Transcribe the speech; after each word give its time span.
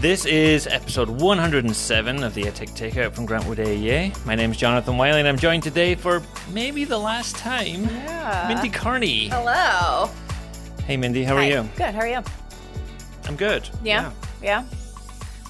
This 0.00 0.26
is 0.26 0.68
episode 0.68 1.08
107 1.08 2.22
of 2.22 2.32
the 2.34 2.44
EdTech 2.44 2.70
Takeout 2.76 3.12
from 3.14 3.26
Grant 3.26 3.44
Wood 3.46 3.58
AEA. 3.58 4.24
My 4.24 4.36
name 4.36 4.52
is 4.52 4.56
Jonathan 4.56 4.96
Wylie, 4.96 5.18
and 5.18 5.28
I'm 5.28 5.36
joined 5.36 5.64
today 5.64 5.96
for 5.96 6.22
maybe 6.52 6.84
the 6.84 6.98
last 6.98 7.34
time, 7.36 7.82
Yeah. 7.82 8.44
Mindy 8.48 8.70
Cairney. 8.70 9.28
Hello. 9.28 10.08
Hey, 10.84 10.96
Mindy, 10.96 11.24
how 11.24 11.34
are 11.34 11.40
Hi. 11.40 11.48
you? 11.48 11.68
Good. 11.76 11.94
How 11.94 12.00
are 12.00 12.06
you? 12.08 12.22
I'm 13.26 13.34
good. 13.34 13.68
Yeah. 13.82 14.12
yeah. 14.40 14.64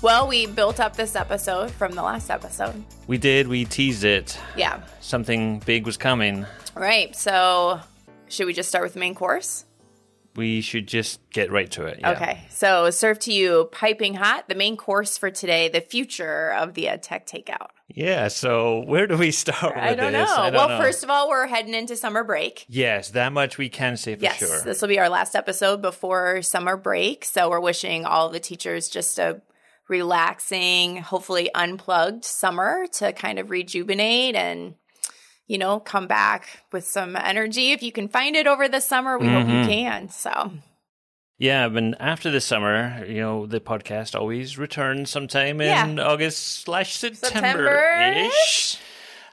Well, 0.01 0.27
we 0.27 0.47
built 0.47 0.81
up 0.81 0.97
this 0.97 1.15
episode 1.15 1.71
from 1.71 1.93
the 1.93 2.03
last 2.03 2.31
episode. 2.31 2.83
We 3.07 3.19
did. 3.19 3.49
We 3.49 3.67
teased 3.67 4.05
it. 4.05 4.39
Yeah. 4.57 4.81
Something 5.01 5.59
big 5.61 5.85
was 5.85 5.99
coming. 5.99 6.47
Right. 6.75 7.15
So, 7.15 7.81
should 8.29 8.47
we 8.47 8.55
just 8.55 8.71
start 8.71 8.85
with 8.85 8.95
the 8.95 9.01
main 9.01 9.15
course? 9.15 9.67
We 10.39 10.63
should 10.63 10.89
just 10.89 11.21
get 11.31 11.53
right 11.53 11.71
to 11.73 11.85
it. 11.85 11.99
yeah. 12.01 12.13
Okay. 12.13 12.41
So, 12.49 12.89
served 12.89 13.21
to 13.23 13.33
you 13.33 13.69
piping 13.73 14.15
hot, 14.15 14.49
the 14.49 14.55
main 14.55 14.79
course 14.79 15.19
for 15.19 15.31
today, 15.31 15.69
the 15.69 15.83
future 15.83 16.53
of 16.53 16.73
the 16.73 16.85
EdTech 16.85 17.27
Takeout. 17.27 17.69
Yeah. 17.89 18.29
So 18.29 18.81
where 18.87 19.07
do 19.07 19.17
we 19.17 19.31
start 19.45 19.75
with 19.75 19.83
I 19.85 19.95
don't 19.95 20.13
this? 20.13 20.29
know. 20.29 20.37
I 20.37 20.51
don't 20.51 20.55
well, 20.55 20.69
know. 20.69 20.81
first 20.81 21.03
of 21.03 21.11
all, 21.11 21.29
we're 21.29 21.47
heading 21.47 21.75
into 21.75 21.97
summer 21.97 22.23
break. 22.23 22.65
yes, 22.69 23.11
that 23.11 23.33
much 23.33 23.59
we 23.59 23.69
can 23.69 23.97
say 23.97 24.15
for 24.15 24.21
sure. 24.21 24.31
yes, 24.31 24.39
sure. 24.39 24.61
this 24.63 24.81
will 24.81 24.89
be 24.89 24.99
our 24.99 25.09
last 25.09 25.35
episode 25.35 25.83
before 25.83 26.43
summer 26.43 26.77
break. 26.77 27.25
So 27.25 27.51
we're 27.51 27.61
wishing 27.61 28.05
all 28.05 28.29
the 28.29 28.41
teachers 28.41 28.89
just 28.89 29.19
a 29.19 29.41
relaxing, 29.89 30.99
hopefully 30.99 31.51
unplugged 31.55 32.25
summer 32.25 32.87
to 32.93 33.13
kind 33.13 33.39
of 33.39 33.51
rejuvenate 33.51 34.37
and 34.37 34.75
you 35.49 35.59
know 35.59 35.81
come 35.81 36.07
back 36.07 36.63
with 36.71 36.87
some 36.87 37.17
energy 37.17 37.73
if 37.73 37.83
you 37.83 37.91
can 37.91 38.07
find 38.07 38.37
it 38.37 38.47
over 38.47 38.69
the 38.69 38.81
summer. 38.81 39.19
We 39.19 39.27
hope 39.29 39.49
you 39.49 39.55
Mhm. 39.55 39.67
can. 39.67 40.09
So 40.11 40.53
Yeah, 41.39 41.65
I 41.65 41.67
and 41.67 41.95
after 42.01 42.31
the 42.31 42.41
summer, 42.41 43.05
you 43.07 43.21
know, 43.21 43.47
the 43.47 43.61
podcast 43.61 44.19
always 44.19 44.59
returns 44.59 45.11
sometime 45.11 45.61
in 45.61 45.97
Yeah. 45.97 46.05
August 46.05 46.63
slash 46.63 46.97
September 46.97 48.13
ish. 48.15 48.79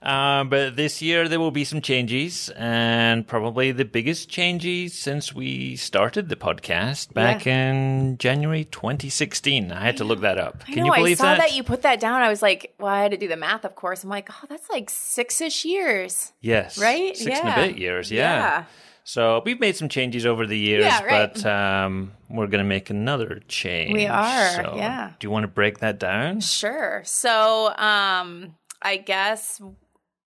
Uh, 0.01 0.43
but 0.43 0.75
this 0.75 1.01
year 1.01 1.27
there 1.27 1.39
will 1.39 1.51
be 1.51 1.63
some 1.63 1.81
changes, 1.81 2.49
and 2.55 3.25
probably 3.27 3.71
the 3.71 3.85
biggest 3.85 4.29
changes 4.29 4.93
since 4.93 5.33
we 5.33 5.75
started 5.75 6.29
the 6.29 6.35
podcast 6.35 7.13
back 7.13 7.47
in 7.47 8.17
January 8.19 8.65
2016. 8.65 9.71
I 9.71 9.79
had 9.85 9.97
to 9.97 10.03
look 10.03 10.21
that 10.21 10.37
up. 10.37 10.63
I 10.67 10.71
Can 10.71 10.79
know 10.79 10.85
you 10.85 10.91
I 10.91 10.97
believe 10.97 11.17
saw 11.17 11.23
that? 11.23 11.37
that? 11.39 11.55
you 11.55 11.63
put 11.63 11.81
that 11.81 11.99
down. 11.99 12.21
I 12.21 12.29
was 12.29 12.41
like, 12.41 12.75
well, 12.79 12.93
I 12.93 13.01
had 13.01 13.11
to 13.11 13.17
do 13.17 13.27
the 13.27 13.37
math, 13.37 13.65
of 13.65 13.75
course. 13.75 14.03
I'm 14.03 14.09
like, 14.09 14.29
oh, 14.31 14.45
that's 14.47 14.69
like 14.69 14.89
six 14.89 15.41
ish 15.41 15.65
years, 15.65 16.33
yes, 16.41 16.77
right? 16.77 17.17
Six 17.17 17.29
yeah. 17.29 17.53
and 17.55 17.63
a 17.63 17.67
bit 17.67 17.77
years. 17.79 18.11
Yeah. 18.11 18.65
So 19.07 19.41
we've 19.45 19.59
made 19.59 19.75
some 19.75 19.87
changes 19.87 20.25
over 20.25 20.47
the 20.47 20.57
years, 20.57 20.83
Yeah, 20.83 21.03
right. 21.03 21.31
but 21.33 21.45
um, 21.45 22.11
we're 22.27 22.47
going 22.47 22.63
to 22.63 22.67
make 22.67 22.89
another 22.89 23.39
change. 23.47 23.93
We 23.93 24.07
are, 24.07 24.49
So 24.55 24.73
yeah. 24.75 25.11
Do 25.19 25.27
you 25.27 25.31
want 25.31 25.43
to 25.43 25.47
break 25.47 25.77
that 25.79 25.99
down? 25.99 26.39
Sure. 26.41 27.03
So, 27.05 27.67
um, 27.77 28.55
I 28.81 28.97
guess 28.97 29.61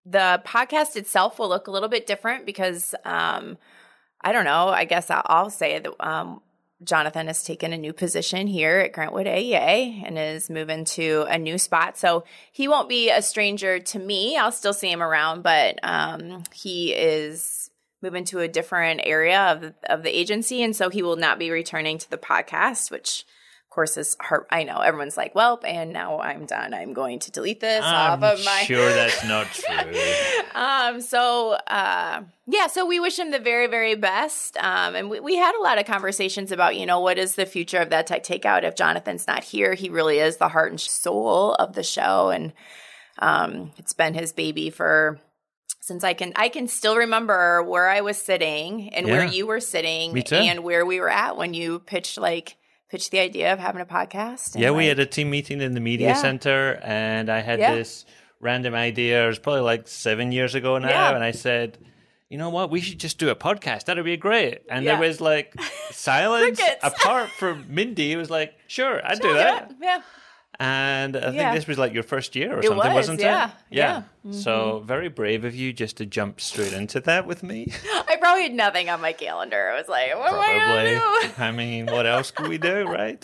the 0.05 0.41
podcast 0.45 0.95
itself 0.95 1.39
will 1.39 1.49
look 1.49 1.67
a 1.67 1.71
little 1.71 1.89
bit 1.89 2.07
different 2.07 2.45
because, 2.45 2.95
um, 3.05 3.57
I 4.21 4.31
don't 4.31 4.45
know. 4.45 4.67
I 4.67 4.85
guess 4.85 5.09
I'll, 5.09 5.49
say 5.49 5.79
that 5.79 5.93
um, 6.05 6.41
Jonathan 6.83 7.27
has 7.27 7.43
taken 7.43 7.73
a 7.73 7.77
new 7.77 7.93
position 7.93 8.47
here 8.47 8.79
at 8.79 8.93
Grant 8.93 9.13
Wood 9.13 9.27
AEA 9.27 10.03
and 10.05 10.17
is 10.17 10.49
moving 10.49 10.85
to 10.85 11.25
a 11.29 11.37
new 11.37 11.57
spot. 11.57 11.97
So 11.97 12.23
he 12.51 12.67
won't 12.67 12.89
be 12.89 13.09
a 13.09 13.21
stranger 13.21 13.79
to 13.79 13.99
me. 13.99 14.37
I'll 14.37 14.51
still 14.51 14.73
see 14.73 14.91
him 14.91 15.01
around, 15.01 15.43
but 15.43 15.79
um, 15.83 16.43
he 16.53 16.93
is 16.93 17.69
moving 18.01 18.23
to 18.25 18.39
a 18.39 18.47
different 18.47 19.01
area 19.03 19.39
of 19.51 19.73
of 19.89 20.03
the 20.03 20.17
agency, 20.17 20.63
and 20.63 20.73
so 20.73 20.89
he 20.89 21.03
will 21.03 21.17
not 21.17 21.37
be 21.37 21.51
returning 21.51 21.97
to 21.97 22.09
the 22.09 22.17
podcast, 22.17 22.91
which. 22.91 23.25
Course, 23.79 23.95
is 23.95 24.17
heart. 24.19 24.45
I 24.51 24.63
know 24.63 24.79
everyone's 24.79 25.15
like, 25.15 25.33
"Well, 25.35 25.57
and 25.65 25.93
now 25.93 26.19
I'm 26.19 26.45
done. 26.45 26.73
I'm 26.73 26.91
going 26.91 27.19
to 27.19 27.31
delete 27.31 27.61
this 27.61 27.81
I'm 27.85 28.21
off 28.21 28.39
of 28.39 28.43
my." 28.43 28.63
sure 28.63 28.91
that's 28.91 29.23
not 29.23 29.47
true. 29.53 30.01
um 30.53 30.99
so 30.99 31.51
uh 31.67 32.21
yeah 32.45 32.67
so 32.67 32.85
we 32.85 32.99
wish 32.99 33.17
him 33.17 33.31
the 33.31 33.39
very 33.39 33.67
very 33.67 33.95
best 33.95 34.57
um 34.57 34.95
and 34.95 35.09
we, 35.09 35.21
we 35.21 35.37
had 35.37 35.55
a 35.55 35.61
lot 35.61 35.79
of 35.79 35.85
conversations 35.85 36.51
about 36.51 36.75
you 36.75 36.85
know 36.85 36.99
what 36.99 37.17
is 37.17 37.35
the 37.35 37.45
future 37.45 37.77
of 37.77 37.89
that 37.91 38.05
tech 38.05 38.23
takeout 38.23 38.63
if 38.63 38.75
jonathan's 38.75 39.27
not 39.27 39.45
here 39.45 39.75
he 39.75 39.87
really 39.89 40.19
is 40.19 40.35
the 40.37 40.49
heart 40.49 40.71
and 40.71 40.81
soul 40.81 41.53
of 41.53 41.73
the 41.73 41.83
show 41.83 42.29
and 42.29 42.51
um 43.19 43.71
it's 43.77 43.93
been 43.93 44.13
his 44.13 44.33
baby 44.33 44.69
for 44.69 45.19
since 45.79 46.03
i 46.03 46.13
can 46.13 46.33
i 46.35 46.49
can 46.49 46.67
still 46.67 46.97
remember 46.97 47.63
where 47.63 47.87
i 47.87 48.01
was 48.01 48.17
sitting 48.21 48.93
and 48.93 49.05
where 49.07 49.25
you 49.25 49.47
were 49.47 49.61
sitting 49.61 50.11
and 50.49 50.63
where 50.65 50.85
we 50.85 50.99
were 50.99 51.09
at 51.09 51.37
when 51.37 51.53
you 51.53 51.79
pitched 51.79 52.17
like 52.17 52.57
pitched 52.89 53.11
the 53.11 53.19
idea 53.19 53.53
of 53.53 53.59
having 53.59 53.81
a 53.81 53.85
podcast 53.85 54.55
and, 54.55 54.63
yeah, 54.63 54.71
we 54.71 54.87
had 54.87 54.99
a 54.99 55.05
team 55.05 55.29
meeting 55.29 55.61
in 55.61 55.73
the 55.73 55.79
media 55.79 56.07
Yeah. 56.09 56.13
center, 56.15 56.79
and 56.83 57.29
I 57.29 57.39
had 57.41 57.59
Yeah. 57.59 57.75
this 57.75 58.05
random 58.39 58.73
idea. 58.73 59.23
It 59.25 59.27
was 59.27 59.39
probably 59.39 59.61
like 59.61 59.87
seven 59.87 60.31
years 60.31 60.55
ago 60.55 60.77
now, 60.79 60.89
Yeah. 60.89 61.15
and 61.15 61.23
I 61.23 61.31
said, 61.31 61.77
"You 62.29 62.37
know 62.37 62.49
what? 62.49 62.69
We 62.71 62.81
should 62.81 62.99
just 62.99 63.17
do 63.19 63.29
a 63.29 63.35
podcast. 63.35 63.85
That'd 63.85 64.03
be 64.05 64.17
great." 64.17 64.61
And 64.69 64.87
there 64.87 64.97
was 64.97 65.19
like 65.21 65.53
silence. 65.91 66.59
Apart 66.81 67.29
from 67.31 67.65
Mindy, 67.69 68.11
it 68.13 68.17
was 68.17 68.29
like, 68.29 68.53
"Sure, 68.67 69.01
I'd 69.05 69.19
do 69.19 69.27
yeah, 69.29 69.33
that." 69.33 69.71
yeah 69.81 70.01
And 70.61 71.15
I 71.15 71.21
think 71.21 71.35
Yeah. 71.35 71.55
this 71.55 71.67
was 71.67 71.77
like 71.77 71.93
your 71.93 72.03
first 72.03 72.35
year 72.35 72.53
or 72.55 72.59
It 72.59 72.65
something, 72.65 72.77
was, 72.77 72.93
wasn't 72.93 73.21
yeah, 73.21 73.47
it? 73.47 73.51
yeah. 73.69 74.01
Mm-hmm. 74.25 74.33
So 74.33 74.83
very 74.85 75.07
brave 75.07 75.45
of 75.45 75.55
you 75.55 75.71
just 75.71 75.95
to 75.97 76.05
jump 76.05 76.41
straight 76.41 76.73
into 76.73 76.99
that 77.01 77.25
with 77.25 77.43
me. 77.43 77.71
I 78.09 78.17
probably 78.19 78.43
had 78.43 78.53
nothing 78.53 78.89
on 78.89 78.99
my 78.99 79.13
calendar. 79.13 79.71
I 79.73 79.77
was 79.79 79.87
like, 79.87 80.13
what 80.17 80.33
am 80.33 80.39
I 80.39 81.19
gonna 81.21 81.29
do? 81.33 81.41
I 81.43 81.51
mean, 81.51 81.85
what 81.85 82.05
else 82.05 82.31
could 82.31 82.49
we 82.49 82.57
do, 82.57 82.83
right? 82.87 83.23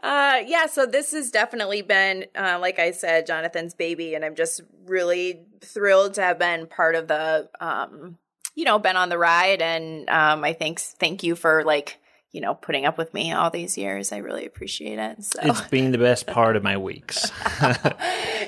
Uh, 0.00 0.40
yeah, 0.46 0.66
so 0.66 0.86
this 0.86 1.10
has 1.12 1.30
definitely 1.32 1.82
been, 1.82 2.26
uh, 2.36 2.58
like 2.60 2.78
I 2.78 2.92
said, 2.92 3.26
Jonathan's 3.26 3.74
baby, 3.74 4.14
and 4.14 4.24
I'm 4.24 4.36
just 4.36 4.60
really 4.86 5.40
thrilled 5.60 6.14
to 6.14 6.22
have 6.22 6.38
been 6.38 6.66
part 6.68 6.94
of 6.94 7.08
the, 7.08 7.48
um, 7.60 8.16
you 8.54 8.64
know, 8.64 8.78
been 8.78 8.96
on 8.96 9.08
the 9.08 9.18
ride, 9.18 9.60
and 9.60 10.08
um, 10.08 10.44
I 10.44 10.52
thanks 10.52 10.94
thank 11.00 11.24
you 11.24 11.34
for 11.34 11.64
like, 11.64 11.98
you 12.32 12.40
know, 12.40 12.54
putting 12.54 12.84
up 12.84 12.98
with 12.98 13.14
me 13.14 13.32
all 13.32 13.50
these 13.50 13.78
years. 13.78 14.12
I 14.12 14.18
really 14.18 14.46
appreciate 14.46 14.98
it. 14.98 15.24
So 15.24 15.40
It's 15.42 15.60
been 15.62 15.92
the 15.92 15.98
best 15.98 16.26
part 16.26 16.56
of 16.56 16.62
my 16.62 16.76
weeks. 16.76 17.30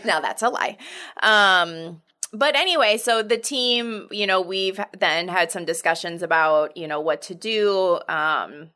now 0.05 0.21
that's 0.21 0.43
a 0.43 0.49
lie. 0.49 0.77
Um, 1.23 2.03
but 2.33 2.55
anyway, 2.55 2.97
so 2.99 3.23
the 3.23 3.39
team, 3.39 4.07
you 4.11 4.27
know, 4.27 4.41
we've 4.41 4.79
then 4.99 5.29
had 5.29 5.51
some 5.51 5.65
discussions 5.65 6.23
about, 6.23 6.77
you 6.77 6.87
know, 6.87 7.01
what 7.01 7.23
to 7.23 7.35
do. 7.35 7.99
Um, 8.09 8.71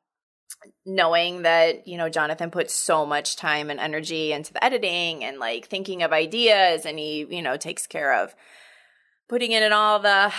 knowing 0.86 1.42
that, 1.42 1.86
you 1.86 1.96
know, 1.96 2.08
Jonathan 2.08 2.50
put 2.50 2.70
so 2.70 3.04
much 3.04 3.36
time 3.36 3.70
and 3.70 3.80
energy 3.80 4.32
into 4.32 4.52
the 4.52 4.64
editing 4.64 5.24
and 5.24 5.38
like 5.38 5.66
thinking 5.66 6.02
of 6.02 6.12
ideas 6.12 6.86
and 6.86 6.98
he, 6.98 7.26
you 7.28 7.42
know, 7.42 7.56
takes 7.56 7.86
care 7.86 8.14
of 8.14 8.34
putting 9.28 9.52
in 9.52 9.72
all 9.72 9.98
the, 9.98 10.32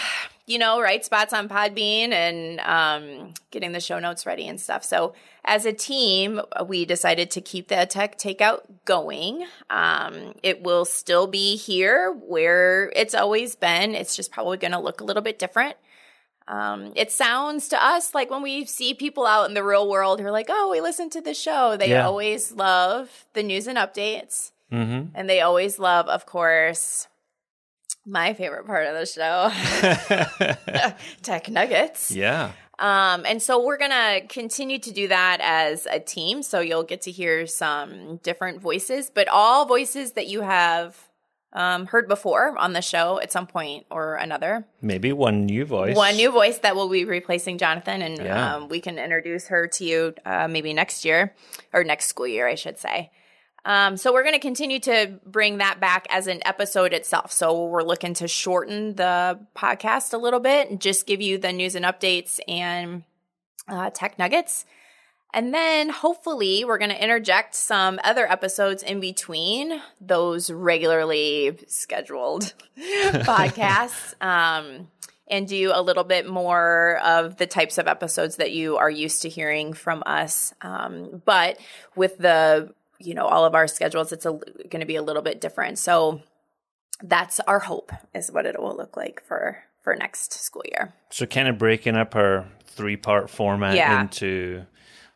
you 0.48 0.60
know, 0.60 0.80
right 0.80 1.04
spots 1.04 1.34
on 1.34 1.50
Podbean 1.50 2.12
and 2.12 2.60
um, 2.60 3.34
getting 3.50 3.72
the 3.72 3.80
show 3.80 3.98
notes 4.00 4.26
ready 4.28 4.48
and 4.48 4.62
stuff. 4.62 4.84
So 4.84 5.14
as 5.44 5.66
a 5.66 5.74
team, 5.74 6.40
we 6.68 6.86
decided 6.86 7.32
to 7.32 7.42
keep 7.42 7.68
the 7.68 7.86
tech 7.88 8.20
takeout 8.20 8.62
going. 8.86 9.46
Um, 9.72 10.34
it 10.44 10.62
will 10.62 10.86
still 10.86 11.26
be 11.26 11.56
here 11.56 12.12
where 12.12 12.92
it's 12.96 13.16
always 13.16 13.56
been. 13.56 13.96
It's 13.96 14.16
just 14.16 14.32
probably 14.32 14.58
going 14.58 14.74
to 14.74 14.80
look 14.80 15.02
a 15.02 15.04
little 15.04 15.24
bit 15.24 15.40
different. 15.40 15.78
Um, 16.48 16.94
it 16.96 17.12
sounds 17.12 17.70
to 17.70 17.84
us 17.84 18.14
like 18.14 18.30
when 18.30 18.44
we 18.44 18.66
see 18.66 18.94
people 18.94 19.26
out 19.26 19.48
in 19.48 19.56
the 19.56 19.64
real 19.64 19.90
world 19.90 20.20
who 20.20 20.28
are 20.28 20.32
like, 20.32 20.46
oh, 20.50 20.70
we 20.72 20.80
listen 20.80 21.10
to 21.12 21.22
the 21.22 21.34
show, 21.34 21.76
they 21.76 21.90
Yeah. 21.90 22.06
always 22.06 22.52
love 22.52 23.26
the 23.34 23.42
news 23.42 23.66
and 23.66 23.80
updates. 23.80 24.52
hmm 24.70 25.06
And 25.16 25.28
they 25.28 25.42
always 25.42 25.80
love, 25.80 26.08
of 26.08 26.28
course, 26.28 27.08
my 28.06 28.34
favorite 28.34 28.66
part 28.68 28.88
of 28.88 28.94
the 28.94 29.06
show, 29.06 29.50
Tech 31.24 31.50
Nuggets. 31.50 32.12
yeah. 32.12 32.52
Um, 32.78 33.26
and 33.26 33.42
so 33.42 33.64
we're 33.64 33.78
gonna 33.78 34.22
continue 34.28 34.80
to 34.80 34.92
do 34.92 35.08
that 35.08 35.40
as 35.42 35.86
a 35.86 36.00
team. 36.00 36.44
So 36.44 36.60
you'll 36.60 36.84
get 36.84 37.04
to 37.04 37.12
hear 37.12 37.48
some 37.48 38.18
different 38.18 38.62
voices, 38.62 39.10
but 39.14 39.30
all 39.30 39.66
voices 39.66 40.12
that 40.14 40.28
you 40.28 40.42
have 40.42 40.98
um, 41.54 41.86
heard 41.86 42.10
before 42.10 42.58
on 42.58 42.74
the 42.74 42.82
show 42.82 43.18
at 43.22 43.32
some 43.32 43.48
point 43.48 43.86
or 43.90 44.16
another. 44.16 44.66
Maybe 44.82 45.14
one 45.14 45.46
new 45.46 45.64
voice. 45.64 45.96
One 45.96 46.18
new 46.18 46.30
voice 46.32 46.58
that 46.60 46.76
will 46.76 46.90
be 46.90 47.06
replacing 47.06 47.60
Jonathan, 47.60 48.02
and 48.02 48.18
Yeah. 48.18 48.56
um, 48.56 48.68
we 48.68 48.82
can 48.82 49.00
introduce 49.00 49.48
her 49.48 49.68
to 49.68 49.86
you 49.86 50.14
uh, 50.26 50.50
maybe 50.50 50.74
next 50.74 51.06
year 51.06 51.34
or 51.72 51.86
next 51.86 52.08
school 52.08 52.28
year, 52.28 52.46
I 52.46 52.56
should 52.56 52.78
say. 52.78 53.10
Um, 53.66 53.98
so 53.98 54.14
we're 54.14 54.24
going 54.24 54.36
to 54.36 54.40
continue 54.40 54.80
to 54.82 55.20
bring 55.26 55.58
that 55.58 55.80
back 55.80 56.06
as 56.12 56.28
an 56.28 56.42
episode 56.46 56.94
itself. 56.94 57.32
So 57.32 57.66
we're 57.66 57.84
looking 57.84 58.14
to 58.16 58.28
shorten 58.28 58.96
the 58.96 59.40
podcast 59.56 60.14
a 60.14 60.18
little 60.18 60.40
bit 60.40 60.70
and 60.70 60.80
just 60.80 61.08
give 61.08 61.20
you 61.20 61.40
the 61.40 61.52
news 61.52 61.74
and 61.74 61.84
updates 61.84 62.40
and 62.48 63.04
uh, 63.68 63.90
tech 63.90 64.20
nuggets. 64.20 64.66
And 65.34 65.54
then 65.54 65.90
hopefully 65.90 66.64
we're 66.64 66.78
going 66.78 66.92
to 66.92 67.04
interject 67.04 67.56
some 67.56 68.00
other 68.04 68.32
episodes 68.32 68.84
in 68.84 69.00
between 69.00 69.82
those 70.00 70.52
regularly 70.52 71.58
scheduled 71.68 72.54
podcasts. 72.80 74.14
Um, 74.24 74.88
and 75.28 75.48
do 75.48 75.72
a 75.74 75.82
little 75.82 76.04
bit 76.04 76.30
more 76.30 77.00
of 77.04 77.38
the 77.38 77.48
types 77.48 77.80
of 77.80 77.88
episodes 77.88 78.36
that 78.36 78.52
you 78.52 78.78
are 78.78 78.92
used 78.92 79.24
to 79.24 79.30
hearing 79.30 79.74
from 79.74 80.04
us. 80.06 80.54
Um, 80.62 81.24
but 81.26 81.58
with 81.96 82.20
the 82.20 82.76
you 83.00 83.14
know, 83.14 83.26
all 83.26 83.46
of 83.46 83.56
our 83.56 83.68
schedules, 83.68 84.12
it's 84.12 84.26
going 84.26 84.80
to 84.80 84.86
be 84.86 84.96
a 84.96 85.02
little 85.02 85.22
bit 85.22 85.42
different. 85.42 85.78
So 85.80 86.22
that's 87.02 87.40
our 87.42 87.60
hope 87.60 87.92
is 88.14 88.32
what 88.32 88.46
it 88.46 88.60
will 88.60 88.76
look 88.76 88.96
like 88.98 89.22
for 89.26 89.64
for 89.82 89.96
next 89.96 90.34
school 90.34 90.64
year. 90.66 90.94
So 91.12 91.26
kind 91.26 91.48
of 91.48 91.58
breaking 91.58 91.96
up 91.96 92.16
our 92.16 92.46
three 92.66 92.98
part 92.98 93.30
format 93.30 93.76
Yeah. 93.76 94.02
into 94.02 94.66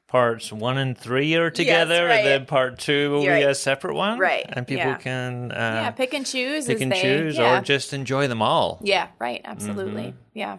parts 0.08 0.52
one 0.52 0.78
and 0.78 0.98
three 0.98 1.36
are 1.36 1.50
together, 1.52 2.06
right. 2.08 2.18
and 2.18 2.28
then 2.28 2.46
part 2.46 2.80
two 2.80 3.12
will 3.12 3.24
You're 3.24 3.38
be 3.38 3.44
right. 3.44 3.52
a 3.52 3.56
separate 3.56 3.94
one, 3.96 4.18
Right, 4.20 4.46
And 4.48 4.66
people 4.68 4.86
yeah. 4.86 4.98
can 4.98 5.52
uh, 5.52 5.56
yeah, 5.56 5.92
pick 5.92 6.14
and 6.14 6.26
choose. 6.26 6.66
pick 6.66 6.82
and 6.82 6.92
they, 6.92 7.02
choose, 7.02 7.38
yeah. 7.38 7.60
or 7.60 7.62
just 7.62 7.94
enjoy 7.94 8.28
them 8.28 8.42
all. 8.42 8.80
Yeah, 8.84 9.08
right. 9.20 9.42
Absolutely. 9.46 10.04
Mm-hmm. 10.04 10.18
Yeah. 10.34 10.58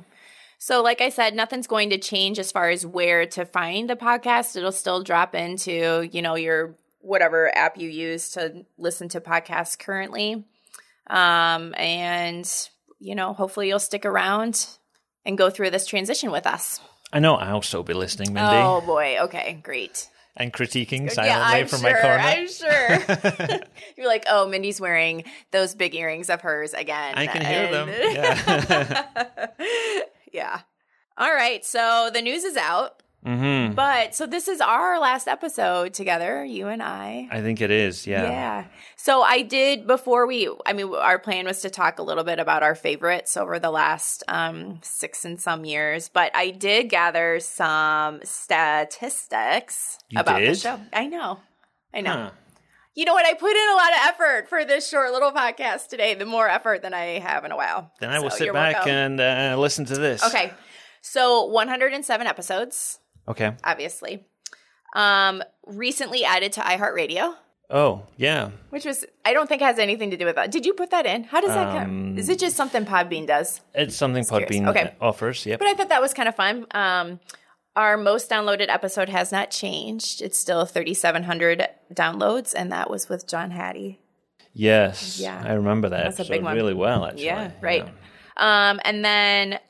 So, 0.59 0.83
like 0.83 1.01
I 1.01 1.09
said, 1.09 1.35
nothing's 1.35 1.67
going 1.67 1.89
to 1.91 1.99
change 1.99 2.39
as 2.39 2.53
far 2.53 2.69
as 2.69 2.85
where 2.85 3.25
to 3.27 3.45
find 3.47 3.89
the 3.89 3.97
podcast. 3.97 4.57
It'll 4.57 4.73
still 4.73 5.03
drop 5.03 5.35
into, 5.35 6.09
you 6.13 6.21
know, 6.21 6.35
your 6.35 6.75
whatever 7.01 7.55
app 7.57 7.79
you 7.79 7.89
use 7.89 8.31
to 8.31 8.65
listen 8.79 9.09
to 9.11 9.21
podcasts 9.21 9.79
currently. 9.79 10.45
Um, 11.09 11.75
and, 11.77 12.69
you 12.99 13.15
know, 13.15 13.33
hopefully 13.33 13.69
you'll 13.69 13.79
stick 13.79 14.05
around 14.05 14.67
and 15.25 15.37
go 15.37 15.51
through 15.51 15.71
this 15.71 15.87
transition 15.87 16.31
with 16.31 16.47
us. 16.47 16.81
I 17.13 17.19
know 17.19 17.35
I'll 17.35 17.63
still 17.63 17.83
be 17.83 17.95
listening, 17.95 18.33
Mindy, 18.33 18.57
Oh, 18.57 18.81
boy. 18.81 19.19
Okay, 19.23 19.59
great. 19.63 20.09
and 20.37 20.53
critiquing 20.53 21.07
yeah, 21.07 21.13
silently 21.13 21.61
I'm 21.61 21.67
from 21.67 21.81
sure. 21.81 21.91
my 21.93 22.01
corner. 22.01 22.19
I'm 22.19 22.49
sure. 22.49 23.61
You're 23.97 24.07
like, 24.07 24.25
oh, 24.29 24.47
Mindy's 24.49 24.81
wearing 24.81 25.25
those 25.51 25.75
big 25.75 25.95
earrings 25.97 26.31
of 26.31 26.41
hers 26.43 26.73
again. 26.73 27.15
I 27.17 27.27
can 27.27 27.45
hear 27.45 27.71
them. 27.73 27.89
Yeah. 27.89 29.47
yeah. 30.33 30.61
All 31.19 31.33
right. 31.35 31.65
So 31.65 32.11
the 32.13 32.23
news 32.23 32.45
is 32.45 32.57
out. 32.57 33.03
Hmm 33.25 33.73
But 33.75 34.15
so 34.15 34.27
this 34.27 34.49
is 34.49 34.61
our 34.61 34.99
last 34.99 35.29
episode 35.29 35.93
together, 35.95 36.45
you 36.45 36.69
and 36.69 36.83
I. 36.83 37.29
I 37.31 37.41
think 37.43 37.61
it 37.61 37.71
is. 37.71 38.07
Yeah. 38.07 38.23
Yeah. 38.23 38.65
So 38.97 39.23
I 39.23 39.43
did 39.43 39.87
before 39.87 40.27
we 40.27 40.49
I 40.65 40.73
mean 40.73 40.95
our 40.95 41.19
plan 41.19 41.45
was 41.47 41.61
to 41.63 41.71
talk 41.71 41.99
a 41.99 42.03
little 42.03 42.25
bit 42.25 42.39
about 42.39 42.63
our 42.63 42.75
favorites 42.75 43.37
over 43.37 43.59
the 43.59 43.71
last 43.71 44.23
um 44.29 44.81
6 44.83 45.25
and 45.25 45.41
some 45.41 45.65
years, 45.65 46.09
but 46.09 46.35
I 46.35 46.51
did 46.51 46.89
gather 46.89 47.41
some 47.41 48.21
statistics 48.25 49.99
You 50.09 50.21
about 50.21 50.41
the 50.41 50.55
show. 50.55 50.81
I 50.93 51.07
know. 51.07 51.39
I 51.93 52.01
know. 52.01 52.13
Huh. 52.13 52.31
You 52.95 53.05
know 53.05 53.15
what? 53.15 53.25
I 53.25 53.35
put 53.35 53.53
in 53.53 53.69
a 53.69 53.75
lot 53.77 53.93
of 53.93 53.99
effort 54.09 54.49
for 54.49 54.65
this 54.65 54.89
short 54.89 55.13
little 55.13 55.31
podcast 55.33 55.89
today. 55.89 56.15
The 56.15 56.27
more 56.27 56.49
effort 56.49 56.83
than 56.83 56.93
I 56.93 57.19
have 57.21 57.45
in 57.45 57.53
a 57.53 57.57
while. 57.57 57.93
Then 58.01 58.11
I 58.11 58.19
will 58.19 58.31
So 58.31 58.39
sit 58.39 58.53
back 58.53 58.75
welcome. 58.75 58.91
and 58.93 59.21
uh, 59.21 59.57
listen 59.59 59.85
to 59.87 59.95
this. 59.97 60.25
Okay. 60.25 60.53
So 61.01 61.45
107 61.47 62.27
episodes, 62.27 62.99
Okay. 63.31 63.53
obviously. 63.65 64.25
Um, 64.95 65.43
recently 65.67 66.25
added 66.25 66.53
to 66.55 66.61
iHeartRadio, 66.61 67.35
Oh, 67.71 68.03
yeah. 68.17 68.51
which 68.71 68.85
was 68.85 69.05
I 69.25 69.33
don't 69.33 69.49
think 69.49 69.63
has 69.63 69.79
anything 69.79 70.11
to 70.11 70.17
do 70.17 70.25
with 70.25 70.35
that. 70.37 70.51
Did 70.51 70.67
you 70.67 70.75
put 70.75 70.91
that 70.91 71.07
in? 71.07 71.23
How 71.25 71.41
does 71.41 71.55
that 71.55 71.69
Um, 71.69 71.77
come? 71.79 72.19
Is 72.19 72.29
it 72.29 72.41
just 72.41 72.57
something 72.57 72.85
Podbean 72.85 73.27
does? 73.29 73.61
It's 73.75 73.95
something. 73.95 74.25
Podbean 74.25 74.67
Okay. 74.69 74.95
offers. 75.01 75.47
yeah. 75.47 75.57
But 75.57 75.69
I 75.69 75.75
thought 75.75 75.89
that 75.91 76.03
was 76.03 76.13
kind 76.13 76.29
of 76.29 76.35
fun. 76.35 76.67
Um, 76.73 77.21
our 77.77 77.97
most 77.97 78.29
downloaded 78.29 78.69
episode 78.69 79.09
has 79.09 79.31
not 79.31 79.53
changed. 79.53 80.21
It's 80.23 80.37
still 80.37 80.65
3,700 80.67 81.69
downloads, 81.95 82.53
and 82.53 82.73
that 82.73 82.91
was 82.91 83.09
with 83.09 83.29
John 83.29 83.53
Hattie. 83.53 84.01
Yes. 84.53 85.21
Yeah. 85.21 85.41
I 85.47 85.53
remember 85.53 85.89
that 85.91 86.03
That's 86.17 86.29
a 86.29 86.31
big 86.33 86.43
one. 86.43 86.57
really 86.57 86.75
well, 86.75 87.05
actually. 87.05 87.27
Yeah, 87.27 87.53
right. 87.61 87.87
Um, 88.37 88.81
and 88.85 89.05
then 89.05 89.61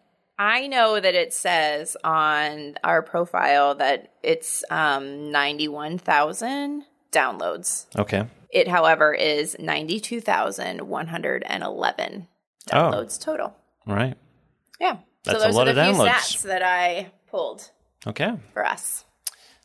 I 0.42 0.68
know 0.68 0.98
that 0.98 1.14
it 1.14 1.34
says 1.34 1.98
on 2.02 2.76
our 2.82 3.02
profile 3.02 3.74
that 3.74 4.14
it's 4.22 4.64
um, 4.70 5.30
91,000 5.30 6.84
downloads. 7.12 7.84
Okay. 7.94 8.24
It, 8.48 8.66
however, 8.66 9.12
is 9.12 9.54
92,111 9.58 12.26
downloads 12.68 13.20
total. 13.22 13.54
Right. 13.86 14.16
Yeah. 14.80 14.96
That's 15.24 15.38
so 15.38 15.44
a 15.44 15.48
those 15.48 15.56
lot 15.56 15.66
are 15.66 15.70
of 15.70 15.76
the 15.76 15.84
few 15.84 15.92
downloads. 15.92 16.08
stats 16.08 16.42
that 16.44 16.62
I 16.62 17.12
pulled 17.30 17.70
Okay. 18.06 18.32
for 18.54 18.64
us. 18.64 19.04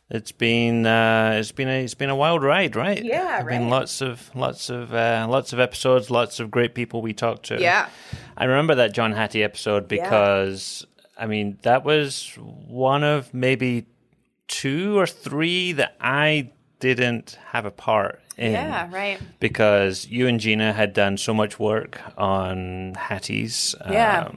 It's 0.08 0.30
been 0.30 0.86
uh, 0.86 1.32
it's 1.40 1.50
been 1.50 1.68
a 1.68 1.82
it's 1.82 1.94
been 1.94 2.10
a 2.10 2.16
wild 2.16 2.42
ride, 2.44 2.76
right? 2.76 3.02
Yeah, 3.02 3.38
There've 3.42 3.48
Been 3.48 3.62
right. 3.62 3.70
lots 3.70 4.00
of 4.00 4.30
lots 4.36 4.70
of 4.70 4.94
uh, 4.94 5.26
lots 5.28 5.52
of 5.52 5.58
episodes, 5.58 6.10
lots 6.10 6.38
of 6.38 6.50
great 6.50 6.74
people 6.74 7.02
we 7.02 7.12
talked 7.12 7.46
to. 7.46 7.60
Yeah. 7.60 7.88
I 8.36 8.44
remember 8.44 8.76
that 8.76 8.92
John 8.92 9.12
Hattie 9.12 9.42
episode 9.42 9.88
because 9.88 10.86
I 11.18 11.26
mean 11.26 11.58
that 11.62 11.84
was 11.84 12.32
one 12.38 13.02
of 13.02 13.34
maybe 13.34 13.86
two 14.46 14.96
or 14.96 15.08
three 15.08 15.72
that 15.72 15.96
I 16.00 16.50
didn't 16.78 17.36
have 17.46 17.66
a 17.66 17.72
part 17.72 18.20
in. 18.36 18.52
Yeah, 18.52 18.88
right. 18.92 19.18
Because 19.40 20.06
you 20.06 20.28
and 20.28 20.38
Gina 20.38 20.72
had 20.72 20.92
done 20.92 21.16
so 21.16 21.34
much 21.34 21.58
work 21.58 22.00
on 22.16 22.94
Hattie's 22.94 23.74
Yeah. 23.90 24.30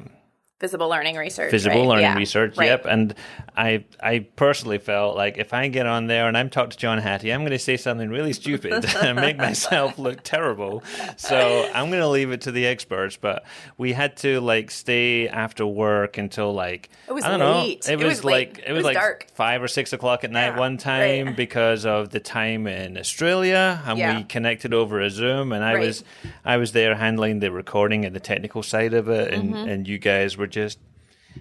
Visible 0.59 0.89
learning 0.89 1.15
research. 1.15 1.51
visible 1.51 1.79
right? 1.81 1.87
learning 1.87 2.03
Yeah, 2.03 2.15
research. 2.17 2.57
right. 2.57 2.65
Yep. 2.67 2.85
And 2.85 3.15
I 3.55 3.85
I 4.01 4.19
personally 4.35 4.77
felt 4.77 5.15
like 5.15 5.37
if 5.37 5.53
I 5.53 5.69
get 5.69 5.85
on 5.85 6.07
there 6.07 6.27
and 6.27 6.37
I'm 6.37 6.49
talking 6.49 6.71
to 6.71 6.77
John 6.77 6.97
Hattie, 6.97 7.31
I'm 7.31 7.41
going 7.41 7.51
to 7.51 7.59
say 7.59 7.77
something 7.77 8.09
really 8.09 8.33
stupid 8.33 8.85
and 9.01 9.15
make 9.15 9.37
myself 9.37 9.97
look 9.97 10.21
terrible. 10.23 10.83
So 11.15 11.69
I'm 11.73 11.89
going 11.89 12.01
to 12.01 12.09
leave 12.09 12.31
it 12.31 12.41
to 12.41 12.51
the 12.51 12.65
experts. 12.65 13.15
But 13.15 13.45
we 13.77 13.93
had 13.93 14.17
to 14.17 14.41
like 14.41 14.69
stay 14.71 15.29
after 15.29 15.65
work 15.65 16.17
until 16.17 16.53
like 16.53 16.89
It 17.07 17.13
was 17.13 17.23
I 17.23 17.37
don't 17.37 17.39
late. 17.39 17.87
know. 17.87 17.93
It, 17.93 18.01
It 18.01 18.03
was, 18.05 18.17
was 18.17 18.23
like 18.25 18.63
It 18.67 18.73
was, 18.73 18.83
like 18.83 18.95
dark. 18.95 19.27
five 19.33 19.63
or 19.63 19.67
six 19.69 19.93
o'clock 19.93 20.23
at 20.25 20.31
night 20.31 20.53
Yeah, 20.55 20.59
one 20.59 20.77
time 20.77 21.27
right. 21.27 21.35
because 21.37 21.85
of 21.85 22.09
the 22.09 22.19
time 22.19 22.67
in 22.67 22.97
Australia, 22.97 23.81
and 23.85 23.97
Yeah. 23.97 24.17
we 24.17 24.23
connected 24.25 24.73
over 24.73 24.99
a 24.99 25.09
Zoom, 25.09 25.53
and 25.53 25.63
I 25.63 25.79
was 25.79 26.03
I 26.43 26.57
was 26.57 26.73
there 26.73 26.95
handling 26.95 27.39
the 27.39 27.51
recording 27.51 28.03
and 28.05 28.13
the 28.13 28.19
technical 28.19 28.61
side 28.61 28.93
of 28.93 29.07
it, 29.07 29.33
and 29.33 29.53
Mm-hmm. 29.53 29.69
and 29.69 29.87
you 29.87 29.97
guys 29.97 30.35
were 30.37 30.47
just 30.49 30.79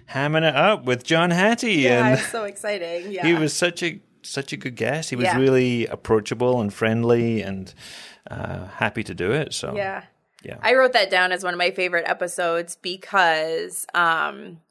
hamming 0.09 0.47
it 0.47 0.55
up 0.55 0.85
with 0.85 1.03
John 1.03 1.31
Hattie, 1.31 1.73
Yeah, 1.73 2.07
and 2.09 2.19
so 2.19 2.43
exciting. 2.45 3.11
Yeah. 3.11 3.25
he 3.25 3.33
was 3.33 3.53
such 3.53 3.83
a 3.83 3.99
such 4.21 4.51
a 4.53 4.57
good 4.57 4.75
guest. 4.75 5.09
He 5.09 5.15
was 5.15 5.25
Yeah. 5.25 5.37
really 5.37 5.87
approachable 5.87 6.59
and 6.61 6.73
friendly, 6.73 7.41
and 7.41 7.73
uh, 8.29 8.65
happy 8.67 9.03
to 9.03 9.15
do 9.15 9.31
it. 9.31 9.53
So 9.53 9.75
Yeah. 9.75 10.03
Yeah. 10.43 10.57
I 10.61 10.73
wrote 10.75 10.93
that 10.93 11.09
down 11.09 11.31
as 11.31 11.43
one 11.43 11.53
of 11.53 11.57
my 11.57 11.71
favorite 11.71 12.05
episodes 12.07 12.77
because 12.81 13.85
um 13.93 14.61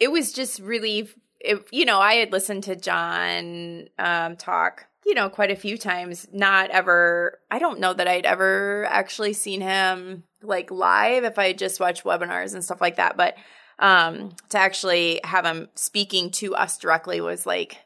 it 0.00 0.10
was 0.12 0.32
just 0.32 0.60
really 0.60 1.08
it, 1.40 1.66
you 1.70 1.84
know, 1.84 2.00
I 2.00 2.14
had 2.14 2.32
listened 2.32 2.64
to 2.64 2.76
John 2.76 3.88
um 3.98 4.36
talk, 4.36 4.86
you 5.04 5.14
know, 5.14 5.28
quite 5.28 5.50
a 5.50 5.56
few 5.56 5.76
times, 5.78 6.26
not 6.32 6.70
ever 6.70 7.38
I 7.50 7.58
don't 7.58 7.80
know 7.80 7.92
that 7.94 8.08
I'd 8.08 8.26
ever 8.26 8.86
actually 8.90 9.32
seen 9.34 9.60
him 9.60 10.24
like 10.42 10.70
live 10.70 11.24
if 11.24 11.38
I 11.38 11.52
just 11.52 11.80
watch 11.80 12.04
webinars 12.04 12.54
and 12.54 12.64
stuff 12.64 12.80
like 12.80 12.96
that, 12.96 13.16
but 13.16 13.36
um 13.78 14.34
to 14.48 14.58
actually 14.58 15.20
have 15.24 15.44
him 15.44 15.68
speaking 15.74 16.30
to 16.32 16.54
us 16.54 16.78
directly 16.78 17.20
was 17.20 17.46
like 17.46 17.78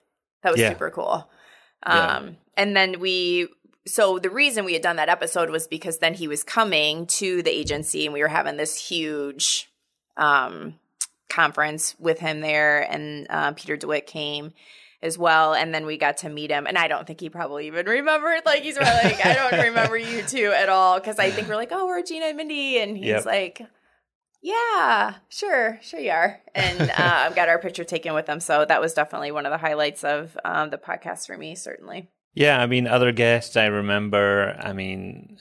that 0.42 0.52
was 0.52 0.60
Yeah. 0.60 0.70
super 0.70 0.90
cool. 0.90 1.30
Yeah. 1.86 2.16
Um 2.16 2.36
and 2.56 2.76
then 2.76 3.00
we 3.00 3.48
so 3.86 4.18
the 4.18 4.30
reason 4.30 4.64
we 4.64 4.74
had 4.74 4.82
done 4.82 4.96
that 4.96 5.08
episode 5.08 5.50
was 5.50 5.66
because 5.66 5.98
then 5.98 6.14
he 6.14 6.28
was 6.28 6.44
coming 6.44 7.06
to 7.06 7.42
the 7.42 7.50
agency 7.50 8.04
and 8.06 8.12
we 8.12 8.20
were 8.20 8.28
having 8.28 8.56
this 8.56 8.76
huge 8.76 9.70
um 10.16 10.74
conference 11.28 11.94
with 11.98 12.18
him 12.18 12.40
there 12.42 12.82
and 12.82 13.26
uh, 13.30 13.52
peter 13.52 13.74
dewitt 13.76 14.06
came 14.06 14.52
as 15.02 15.18
well 15.18 15.52
and 15.54 15.74
then 15.74 15.84
we 15.86 15.96
got 15.96 16.16
to 16.18 16.28
meet 16.28 16.50
him 16.50 16.66
and 16.66 16.78
i 16.78 16.86
don't 16.88 17.06
think 17.06 17.20
he 17.20 17.28
probably 17.28 17.66
even 17.66 17.86
remembered 17.86 18.40
like 18.46 18.62
he's 18.62 18.76
probably 18.76 19.10
like 19.10 19.24
i 19.26 19.34
don't 19.34 19.60
remember 19.68 19.96
you 19.96 20.22
two 20.22 20.52
at 20.56 20.68
all 20.68 20.98
because 21.00 21.18
i 21.18 21.30
think 21.30 21.48
we're 21.48 21.56
like 21.56 21.72
oh 21.72 21.86
we're 21.86 22.02
gina 22.02 22.26
and 22.26 22.36
mindy 22.36 22.78
and 22.78 22.96
he's 22.96 23.06
Yep. 23.06 23.26
like 23.26 23.62
yeah 24.40 25.14
sure 25.28 25.78
sure 25.82 26.00
you 26.00 26.10
are 26.10 26.40
and 26.54 26.80
uh, 26.90 26.94
i've 26.98 27.36
got 27.36 27.48
our 27.48 27.58
picture 27.58 27.84
taken 27.84 28.14
with 28.14 28.28
him 28.28 28.40
so 28.40 28.64
that 28.64 28.80
was 28.80 28.94
definitely 28.94 29.30
one 29.32 29.46
of 29.46 29.50
the 29.52 29.58
highlights 29.58 30.04
of 30.04 30.36
um, 30.44 30.70
the 30.70 30.78
podcast 30.78 31.26
for 31.26 31.36
me 31.36 31.54
certainly 31.54 32.08
Yeah, 32.34 32.58
I 32.60 32.66
mean, 32.66 32.86
other 32.86 33.12
guests 33.12 33.56
I 33.58 33.66
remember. 33.66 34.56
I 34.58 34.72
mean, 34.72 35.36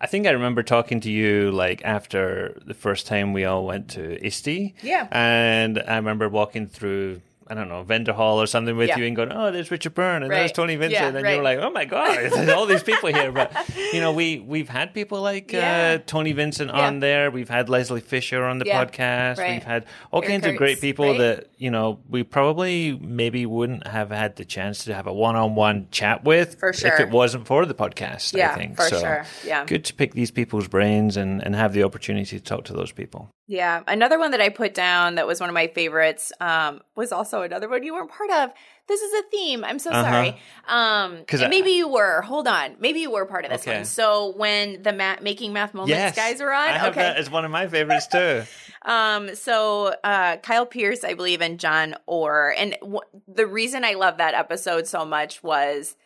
I 0.00 0.06
think 0.06 0.26
I 0.26 0.30
remember 0.30 0.62
talking 0.62 1.00
to 1.00 1.10
you 1.10 1.50
like 1.50 1.82
after 1.84 2.58
the 2.66 2.72
first 2.72 3.06
time 3.06 3.34
we 3.34 3.44
all 3.44 3.66
went 3.66 3.90
to 3.90 4.16
ISTE. 4.24 4.72
Yeah. 4.82 5.08
And 5.10 5.78
I 5.86 5.96
remember 5.96 6.26
walking 6.30 6.66
through, 6.68 7.20
I 7.50 7.54
don't 7.54 7.68
know, 7.68 7.82
vendor 7.82 8.12
hall 8.12 8.40
or 8.40 8.46
something 8.46 8.76
with 8.76 8.88
Yeah. 8.90 8.98
you 8.98 9.06
and 9.06 9.16
going, 9.16 9.32
oh, 9.32 9.50
there's 9.50 9.70
Richard 9.72 9.92
Byrne 9.94 10.22
and 10.22 10.30
there's 10.30 10.52
Tony 10.52 10.76
Vincent. 10.76 10.92
Yeah, 11.14 11.18
and 11.20 11.28
you're 11.28 11.42
like, 11.42 11.58
oh 11.58 11.70
my 11.70 11.84
God, 11.84 12.14
there's 12.30 12.48
all 12.48 12.64
these 12.64 12.84
people 12.84 13.12
here. 13.12 13.32
But, 13.32 13.52
you 13.92 14.00
know, 14.00 14.12
we, 14.12 14.38
we've 14.38 14.68
had 14.68 14.94
people 14.94 15.20
like 15.20 15.50
Yeah. 15.52 15.96
uh, 15.98 16.02
Tony 16.06 16.30
Vincent 16.30 16.70
on 16.70 17.00
there. 17.00 17.30
We've 17.32 17.48
had 17.48 17.68
Leslie 17.68 18.00
Fisher 18.00 18.44
on 18.44 18.58
the 18.58 18.64
podcast. 18.66 19.38
right. 19.38 19.54
We've 19.54 19.64
had 19.64 19.86
all 20.12 20.22
Eric 20.22 20.30
kinds 20.30 20.46
of 20.46 20.56
great 20.56 20.80
people 20.80 21.06
right? 21.08 21.18
that, 21.18 21.46
you 21.58 21.70
know, 21.72 21.98
we 22.08 22.22
probably 22.22 22.96
maybe 22.96 23.44
wouldn't 23.46 23.86
have 23.86 24.10
had 24.10 24.36
the 24.36 24.44
chance 24.44 24.84
to 24.84 24.94
have 24.94 25.08
a 25.08 25.12
one-on-one 25.12 25.88
chat 25.90 26.22
with 26.22 26.60
For 26.60 26.68
if 26.70 27.00
it 27.00 27.10
wasn't 27.10 27.46
for 27.48 27.66
the 27.66 27.74
podcast. 27.74 28.36
Yeah, 28.36 28.52
I 28.52 28.54
think 28.54 28.76
for 28.76 28.82
so. 28.84 29.00
sure. 29.00 29.24
Yeah. 29.44 29.64
good 29.64 29.84
to 29.86 29.94
pick 29.94 30.14
these 30.14 30.30
people's 30.30 30.68
brains 30.68 31.16
and 31.16 31.42
and 31.44 31.54
have 31.56 31.72
the 31.72 31.82
opportunity 31.82 32.38
to 32.38 32.44
talk 32.44 32.64
to 32.66 32.72
those 32.72 32.92
people. 32.92 33.28
Yeah. 33.52 33.82
Another 33.88 34.16
one 34.16 34.30
that 34.30 34.40
I 34.40 34.48
put 34.48 34.74
down 34.74 35.16
that 35.16 35.26
was 35.26 35.40
one 35.40 35.48
of 35.50 35.54
my 35.54 35.66
favorites 35.66 36.30
um, 36.40 36.82
was 36.94 37.10
also 37.10 37.42
another 37.42 37.68
one 37.68 37.82
you 37.82 37.92
weren't 37.94 38.08
part 38.10 38.30
of. 38.30 38.50
This 38.86 39.00
is 39.00 39.12
a 39.12 39.22
theme. 39.30 39.64
I'm 39.64 39.80
so 39.80 39.90
Uh-huh. 39.90 40.02
sorry. 40.08 40.36
Um, 40.68 41.24
'Cause 41.26 41.40
and 41.40 41.46
I- 41.52 41.56
maybe 41.58 41.72
you 41.72 41.88
were. 41.88 42.22
Hold 42.22 42.46
on. 42.46 42.76
Maybe 42.78 43.00
you 43.00 43.10
were 43.10 43.26
part 43.26 43.44
of 43.44 43.50
this 43.50 43.62
Okay. 43.62 43.78
one. 43.78 43.84
So 43.86 44.34
when 44.36 44.82
the 44.82 44.92
ma- 44.92 45.16
making 45.20 45.52
math 45.52 45.74
moments 45.74 45.90
Yes, 45.90 46.14
guys 46.14 46.40
were 46.40 46.52
on, 46.52 46.68
I 46.68 46.78
have 46.78 46.92
okay. 46.92 47.00
that 47.02 47.16
as 47.16 47.28
one 47.28 47.44
of 47.44 47.50
my 47.50 47.66
favorites 47.66 48.06
too. 48.06 48.44
Um, 48.82 49.34
so 49.34 49.94
uh, 50.04 50.38
Kyle 50.38 50.64
Pearce, 50.64 51.04
I 51.04 51.12
believe, 51.12 51.42
and 51.42 51.60
Jon 51.60 51.96
Orr, 52.06 52.54
and 52.56 52.76
w- 52.80 53.00
the 53.28 53.46
reason 53.46 53.84
I 53.84 53.92
love 53.92 54.16
that 54.16 54.32
episode 54.32 54.86
so 54.86 55.04
much 55.04 55.42
was 55.42 55.96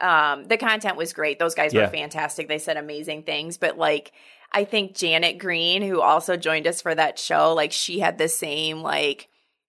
um, 0.00 0.44
the 0.46 0.56
content 0.56 0.96
was 0.96 1.12
great. 1.12 1.38
Those 1.38 1.54
guys 1.54 1.74
Yeah. 1.74 1.82
were 1.82 1.88
fantastic. 1.88 2.48
They 2.48 2.56
said 2.58 2.78
amazing 2.78 3.24
things, 3.24 3.58
but 3.58 3.76
like 3.76 4.12
I 4.54 4.64
think 4.64 4.94
Janet 4.94 5.38
Green, 5.38 5.82
who 5.82 6.00
also 6.00 6.36
joined 6.36 6.66
us 6.66 6.80
for 6.80 6.94
that 6.94 7.18
show, 7.18 7.52
like 7.54 7.72
she 7.72 7.98
had 7.98 8.16
the 8.18 8.28
same 8.28 8.80
like 8.82 9.28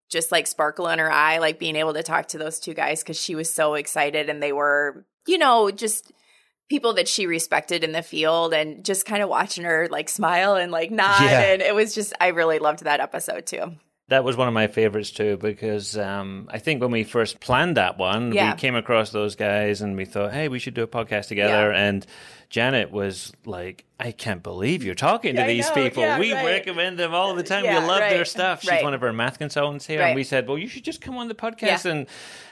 just 0.10 0.32
like 0.32 0.46
sparkle 0.48 0.88
in 0.90 1.00
her 1.00 1.12
eye, 1.12 1.40
like 1.40 1.58
being 1.60 1.76
able 1.76 1.94
to 1.96 2.04
talk 2.04 2.28
to 2.30 2.38
those 2.38 2.60
two 2.60 2.74
guys 2.76 3.02
because 3.02 3.20
she 3.20 3.34
was 3.36 3.52
so 3.52 3.74
excited 3.74 4.30
and 4.30 4.42
they 4.42 4.54
were, 4.54 5.04
you 5.28 5.38
know, 5.40 5.72
just 5.72 6.12
people 6.70 6.94
that 6.94 7.08
she 7.08 7.26
respected 7.28 7.84
in 7.84 7.92
the 7.92 8.02
field 8.04 8.54
and 8.54 8.86
just 8.86 9.06
kind 9.06 9.22
of 9.24 9.30
watching 9.30 9.64
her 9.64 9.88
like 9.92 10.08
smile 10.10 10.56
and 10.56 10.72
like 10.72 10.92
nod 10.92 11.22
Yeah. 11.22 11.42
and 11.54 11.62
it 11.62 11.74
was 11.76 11.94
just 11.96 12.14
I 12.20 12.28
really 12.30 12.60
loved 12.60 12.84
that 12.84 13.00
episode 13.00 13.46
too. 13.48 13.74
That 14.10 14.24
was 14.24 14.38
one 14.38 14.48
of 14.48 14.54
my 14.54 14.68
favorites 14.68 15.10
too 15.10 15.38
because 15.38 15.98
um, 15.98 16.48
I 16.52 16.60
think 16.60 16.80
when 16.82 16.92
we 16.92 17.04
first 17.04 17.40
planned 17.40 17.78
that 17.78 17.98
one, 17.98 18.32
Yeah. 18.34 18.54
we 18.54 18.60
came 18.60 18.76
across 18.76 19.10
those 19.10 19.36
guys 19.36 19.82
and 19.82 19.98
we 19.98 20.06
thought, 20.06 20.32
hey, 20.34 20.48
we 20.48 20.60
should 20.60 20.76
do 20.76 20.84
a 20.84 20.88
podcast 20.88 21.28
together. 21.30 21.72
Yeah. 21.72 21.80
And 21.88 22.06
Janet 22.50 22.92
was 22.92 23.34
like, 23.46 23.86
I 24.00 24.12
can't 24.12 24.44
believe 24.44 24.84
you're 24.84 24.96
talking 24.96 25.36
to 25.36 25.44
these 25.44 25.68
know, 25.70 25.74
people. 25.76 26.04
yeah, 26.04 26.20
we 26.20 26.34
right. 26.34 26.46
recommend 26.46 26.98
them 26.98 27.14
all 27.14 27.34
the 27.34 27.44
time. 27.44 27.64
Yeah, 27.64 27.80
we 27.80 27.88
love 27.88 28.00
their 28.00 28.26
stuff. 28.26 28.62
She's 28.62 28.72
right. 28.72 28.84
one 28.84 28.94
of 28.94 29.04
our 29.04 29.14
math 29.14 29.40
consultants 29.40 29.86
here. 29.86 30.00
Right. 30.00 30.08
And 30.08 30.16
we 30.16 30.24
said, 30.24 30.48
well, 30.48 30.58
you 30.58 30.68
should 30.68 30.84
just 30.84 31.02
come 31.02 31.18
on 31.18 31.28
the 31.28 31.36
podcast 31.36 31.86
and 31.86 32.08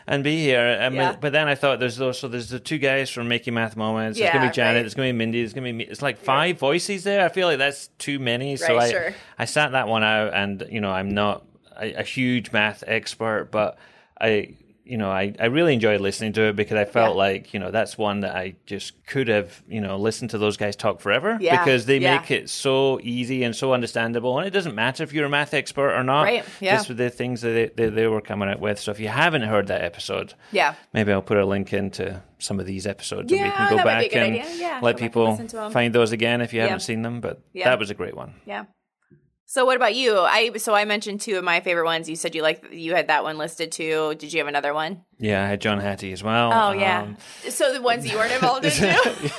and 0.07 0.23
be 0.23 0.37
here. 0.37 0.65
And 0.65 1.19
but, 1.19 1.31
then 1.31 1.47
I 1.47 1.55
thought 1.55 1.79
there's 1.79 1.97
those, 1.97 2.19
so 2.19 2.27
there's 2.27 2.49
the 2.49 2.59
two 2.59 2.77
guys 2.77 3.09
from 3.09 3.27
Making 3.27 3.53
Math 3.53 3.75
Moments. 3.75 4.19
There's 4.19 4.31
going 4.31 4.43
to 4.43 4.49
be 4.49 4.53
Janet. 4.53 4.75
right. 4.75 4.81
There's 4.81 4.93
going 4.93 5.09
to 5.09 5.13
be 5.13 5.17
Mindy. 5.17 5.41
There's 5.41 5.53
going 5.53 5.63
to 5.63 5.69
be 5.69 5.77
me. 5.77 5.83
It's 5.85 6.01
like 6.01 6.17
five 6.17 6.59
voices 6.59 7.03
there. 7.03 7.23
I 7.23 7.29
feel 7.29 7.47
like 7.47 7.57
that's 7.57 7.87
too 7.99 8.19
many. 8.19 8.57
so 8.57 8.77
I, 8.77 8.91
sure. 8.91 9.13
I 9.37 9.45
sat 9.45 9.71
that 9.73 9.87
one 9.87 10.03
out, 10.03 10.33
and 10.33 10.65
you 10.69 10.81
know, 10.81 10.91
I'm 10.91 11.13
not 11.13 11.45
a, 11.79 11.93
a 11.93 12.03
huge 12.03 12.51
math 12.51 12.83
expert, 12.87 13.49
but 13.51 13.77
I, 14.19 14.55
you 14.85 14.97
know, 14.97 15.09
I, 15.09 15.33
I 15.39 15.45
really 15.45 15.73
enjoyed 15.73 16.01
listening 16.01 16.33
to 16.33 16.41
it 16.49 16.55
because 16.55 16.77
I 16.77 16.85
felt 16.85 17.15
Yeah. 17.15 17.23
like 17.23 17.53
you 17.53 17.59
know 17.59 17.71
that's 17.71 17.97
one 17.97 18.19
that 18.21 18.35
I 18.35 18.55
just 18.65 19.05
could 19.05 19.27
have 19.29 19.63
you 19.67 19.79
know 19.81 19.97
listened 19.97 20.31
to 20.31 20.37
those 20.37 20.57
guys 20.57 20.75
talk 20.75 20.99
forever 20.99 21.37
Yeah, 21.39 21.57
because 21.63 21.85
they 21.85 21.99
yeah. 21.99 22.17
make 22.19 22.31
it 22.31 22.49
so 22.49 22.99
easy 23.01 23.43
and 23.43 23.55
so 23.55 23.73
understandable, 23.73 24.37
and 24.37 24.47
it 24.47 24.51
doesn't 24.51 24.75
matter 24.75 25.03
if 25.03 25.13
you're 25.13 25.25
a 25.25 25.29
math 25.29 25.53
expert 25.53 25.93
or 25.93 26.03
not. 26.03 26.23
Right, 26.23 26.43
yeah. 26.59 26.75
Just 26.75 26.89
with 26.89 26.97
the 26.97 27.09
things 27.09 27.41
that 27.41 27.49
they, 27.49 27.67
they, 27.85 27.89
they 27.89 28.07
were 28.07 28.21
coming 28.21 28.49
out 28.49 28.59
with. 28.59 28.79
So 28.79 28.91
if 28.91 28.99
you 28.99 29.07
haven't 29.07 29.43
heard 29.43 29.67
that 29.67 29.81
episode, 29.81 30.33
Yeah. 30.51 30.75
maybe 30.93 31.11
I'll 31.13 31.21
put 31.21 31.37
a 31.37 31.45
link 31.45 31.71
into 31.73 32.21
some 32.39 32.59
of 32.59 32.65
these 32.65 32.85
episodes 32.85 33.31
and 33.31 33.41
we 33.41 33.47
Yeah, 33.47 33.51
can 33.55 33.69
go 33.69 33.75
that 33.77 33.85
might 33.85 33.99
be 34.11 34.17
a 34.17 34.19
back 34.19 34.41
and. 34.49 34.59
Yeah, 34.59 34.79
go 34.81 34.85
let 34.85 34.97
people 34.97 35.29
listen 35.31 35.47
to 35.47 35.61
'em. 35.61 35.71
find 35.71 35.95
those 35.95 36.11
again 36.11 36.41
if 36.41 36.51
you 36.53 36.59
Yeah. 36.59 36.65
haven't 36.65 36.81
seen 36.81 37.01
them. 37.03 37.21
But 37.21 37.39
Yeah. 37.53 37.69
that 37.69 37.79
was 37.79 37.89
a 37.89 37.93
great 37.93 38.15
one. 38.17 38.33
Yeah. 38.45 38.65
So 39.45 39.65
what 39.65 39.75
about 39.75 39.93
you? 39.93 40.17
I 40.19 40.53
so 40.57 40.73
I 40.73 40.85
mentioned 40.85 41.21
two 41.21 41.37
of 41.37 41.43
my 41.43 41.59
favorite 41.59 41.85
ones. 41.85 42.09
You 42.09 42.15
said 42.15 42.33
you 42.33 42.41
like 42.41 42.65
you 42.71 42.95
had 42.95 43.07
that 43.09 43.23
one 43.23 43.37
listed 43.37 43.71
too. 43.71 44.15
Did 44.15 44.33
you 44.33 44.39
have 44.39 44.47
another 44.47 44.73
one? 44.73 45.03
Yeah, 45.19 45.43
I 45.43 45.47
had 45.47 45.61
John 45.61 45.79
Hattie 45.79 46.11
as 46.11 46.23
well. 46.23 46.51
Oh 46.53 46.71
yeah. 46.71 47.01
Um, 47.03 47.17
so 47.49 47.71
the 47.73 47.81
ones 47.81 48.09
you 48.09 48.17
weren't 48.17 48.31
involved 48.33 48.65
in 48.65 48.71
too? 48.71 48.85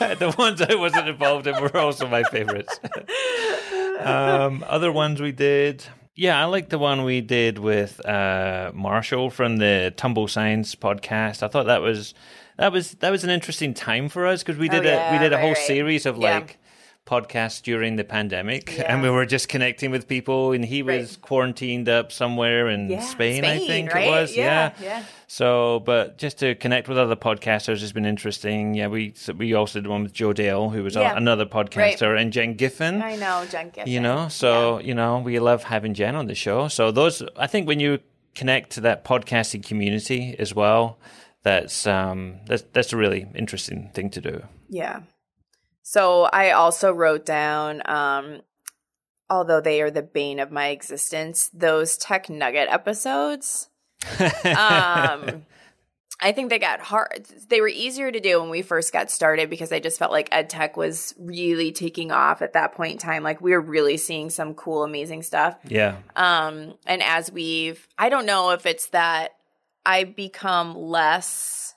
yeah, 0.00 0.14
the 0.14 0.34
ones 0.38 0.61
I 0.62 0.75
wasn't 0.76 1.08
involved 1.08 1.46
in 1.46 1.61
were 1.61 1.76
also 1.76 2.06
my 2.06 2.23
favorites. 2.25 2.78
um, 4.00 4.64
other 4.68 4.92
ones 4.92 5.20
we 5.20 5.32
did. 5.32 5.84
Yeah, 6.16 6.40
I 6.40 6.44
like 6.44 6.68
the 6.68 6.78
one 6.78 7.02
we 7.02 7.20
did 7.20 7.58
with 7.58 8.04
uh, 8.06 8.70
Marshall 8.73 9.30
from 9.30 9.56
the 9.56 9.92
Tumble 9.96 10.28
Science 10.28 10.75
podcast. 10.76 11.42
I 11.42 11.49
thought 11.49 11.66
that 11.66 11.82
was 11.82 12.14
that 12.56 12.70
was 12.73 12.92
that 12.96 13.11
was 13.11 13.25
an 13.25 13.30
interesting 13.30 13.75
time 13.75 14.08
for 14.08 14.26
us 14.26 14.42
because 14.44 14.58
we 14.58 14.68
did 14.68 14.87
Oh, 14.87 14.90
a 14.90 15.12
we 15.12 15.18
did 15.18 15.32
a 15.32 15.37
right, 15.37 15.40
whole 15.42 15.54
right. 15.54 15.66
series 15.66 16.06
of 16.06 16.18
Yeah. 16.18 16.34
like 16.38 16.58
podcasts 17.06 17.61
during 17.62 17.96
the 17.96 18.04
pandemic, 18.04 18.76
Yeah. 18.78 18.84
and 18.92 19.02
we 19.02 19.11
were 19.11 19.26
just 19.26 19.49
connecting 19.49 19.90
with 19.90 20.08
people. 20.08 20.52
And 20.52 20.64
he 20.64 20.82
was 20.82 21.11
Right. 21.12 21.20
quarantined 21.20 21.88
up 21.88 22.11
somewhere 22.12 22.68
in 22.68 22.88
Yeah, 22.88 23.00
Spain, 23.00 23.44
I 23.44 23.58
think 23.58 23.92
right? 23.92 24.06
it 24.06 24.11
was. 24.11 24.34
Yeah, 24.37 24.73
yeah. 24.82 25.02
So, 25.26 25.80
but 25.80 26.16
just 26.16 26.38
to 26.38 26.54
connect 26.54 26.88
with 26.88 26.96
other 26.96 27.16
podcasters 27.16 27.80
has 27.80 27.92
been 27.92 28.06
interesting. 28.06 28.75
Yeah, 28.75 28.87
we 28.88 29.12
we 29.37 29.52
also 29.54 29.80
did 29.80 29.87
one 29.88 30.02
with 30.04 30.12
Joe 30.14 30.32
Dale, 30.32 30.70
who 30.70 30.82
was 30.82 30.94
Yeah. 30.94 31.14
another 31.16 31.44
podcaster, 31.46 32.18
and 32.18 32.32
Jen 32.32 32.54
Giffen. 32.54 33.02
I 33.02 33.16
know, 33.16 33.44
Jen 33.50 33.70
Giffen. 33.70 33.92
You 33.92 34.00
know, 34.00 34.28
so 34.28 34.78
you 34.80 34.94
know 34.94 35.18
we 35.18 35.38
love 35.38 35.64
having 35.64 35.92
Jen 35.94 36.14
on 36.16 36.26
the 36.26 36.34
show. 36.34 36.68
So 36.68 36.90
those, 36.90 37.23
I 37.37 37.46
think, 37.46 37.66
when 37.68 37.80
you 37.80 37.99
connect 38.34 38.70
to 38.70 38.80
that 38.80 39.04
podcasting 39.04 39.62
community 39.66 40.34
as 40.38 40.54
well, 40.54 40.99
that's 41.42 41.87
um 41.87 42.37
that's 42.46 42.64
that's 42.73 42.92
a 42.92 42.96
really 42.96 43.26
interesting 43.34 43.90
thing 43.92 44.08
to 44.11 44.20
do. 44.20 44.42
Yeah. 44.70 45.00
So 45.86 46.22
I 46.24 46.52
also 46.52 46.90
wrote 46.92 47.26
down, 47.26 47.82
um, 47.84 48.40
although 49.28 49.60
they 49.60 49.82
are 49.82 49.90
the 49.90 50.02
bane 50.02 50.40
of 50.40 50.50
my 50.50 50.68
existence, 50.68 51.50
those 51.52 51.98
tech 51.98 52.30
nugget 52.30 52.68
episodes. 52.70 53.68
Um, 54.44 55.44
I 56.20 56.32
think 56.32 56.48
they 56.48 56.58
got 56.58 56.80
hard. 56.80 57.28
They 57.48 57.60
were 57.60 57.68
easier 57.68 58.10
to 58.10 58.18
do 58.18 58.40
when 58.40 58.48
we 58.48 58.62
first 58.62 58.94
got 58.94 59.10
started 59.10 59.50
because 59.50 59.72
I 59.72 59.78
just 59.78 59.98
felt 59.98 60.10
like 60.10 60.30
ed 60.32 60.48
tech 60.48 60.74
was 60.74 61.14
really 61.18 61.70
taking 61.70 62.10
off 62.10 62.40
at 62.40 62.54
that 62.54 62.72
point 62.72 62.92
in 62.92 62.98
time. 62.98 63.22
Like 63.22 63.42
we 63.42 63.50
were 63.50 63.60
really 63.60 63.98
seeing 63.98 64.30
some 64.30 64.54
cool, 64.54 64.84
amazing 64.84 65.22
stuff. 65.22 65.58
yeah, 65.68 65.96
Um, 66.16 66.74
and 66.86 67.02
as 67.02 67.30
we've, 67.30 67.86
I 67.98 68.08
don't 68.08 68.24
know 68.24 68.50
if 68.50 68.64
it's 68.64 68.86
that 68.86 69.32
I 69.84 70.04
become 70.04 70.74
less, 70.74 71.73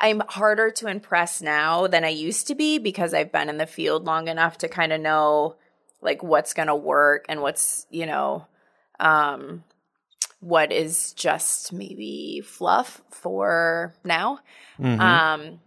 I'm 0.00 0.22
harder 0.28 0.70
to 0.72 0.88
impress 0.88 1.40
now 1.40 1.86
than 1.86 2.04
I 2.04 2.10
used 2.10 2.48
to 2.48 2.54
be 2.54 2.78
because 2.78 3.14
I've 3.14 3.32
been 3.32 3.48
in 3.48 3.56
the 3.56 3.66
field 3.66 4.04
long 4.04 4.28
enough 4.28 4.58
to 4.58 4.68
kind 4.68 4.92
of 4.92 5.00
know 5.00 5.56
like 6.02 6.22
what's 6.22 6.54
going 6.54 6.68
to 6.68 6.76
work 6.76 7.24
and 7.28 7.40
what's, 7.40 7.86
you 7.90 8.06
know, 8.06 8.46
um, 9.00 9.64
what 10.40 10.70
is 10.70 11.12
just 11.14 11.72
maybe 11.72 12.42
fluff 12.44 13.00
for 13.10 13.94
now. 14.04 14.38
Mhm. 14.78 15.00
Um, 15.00 15.60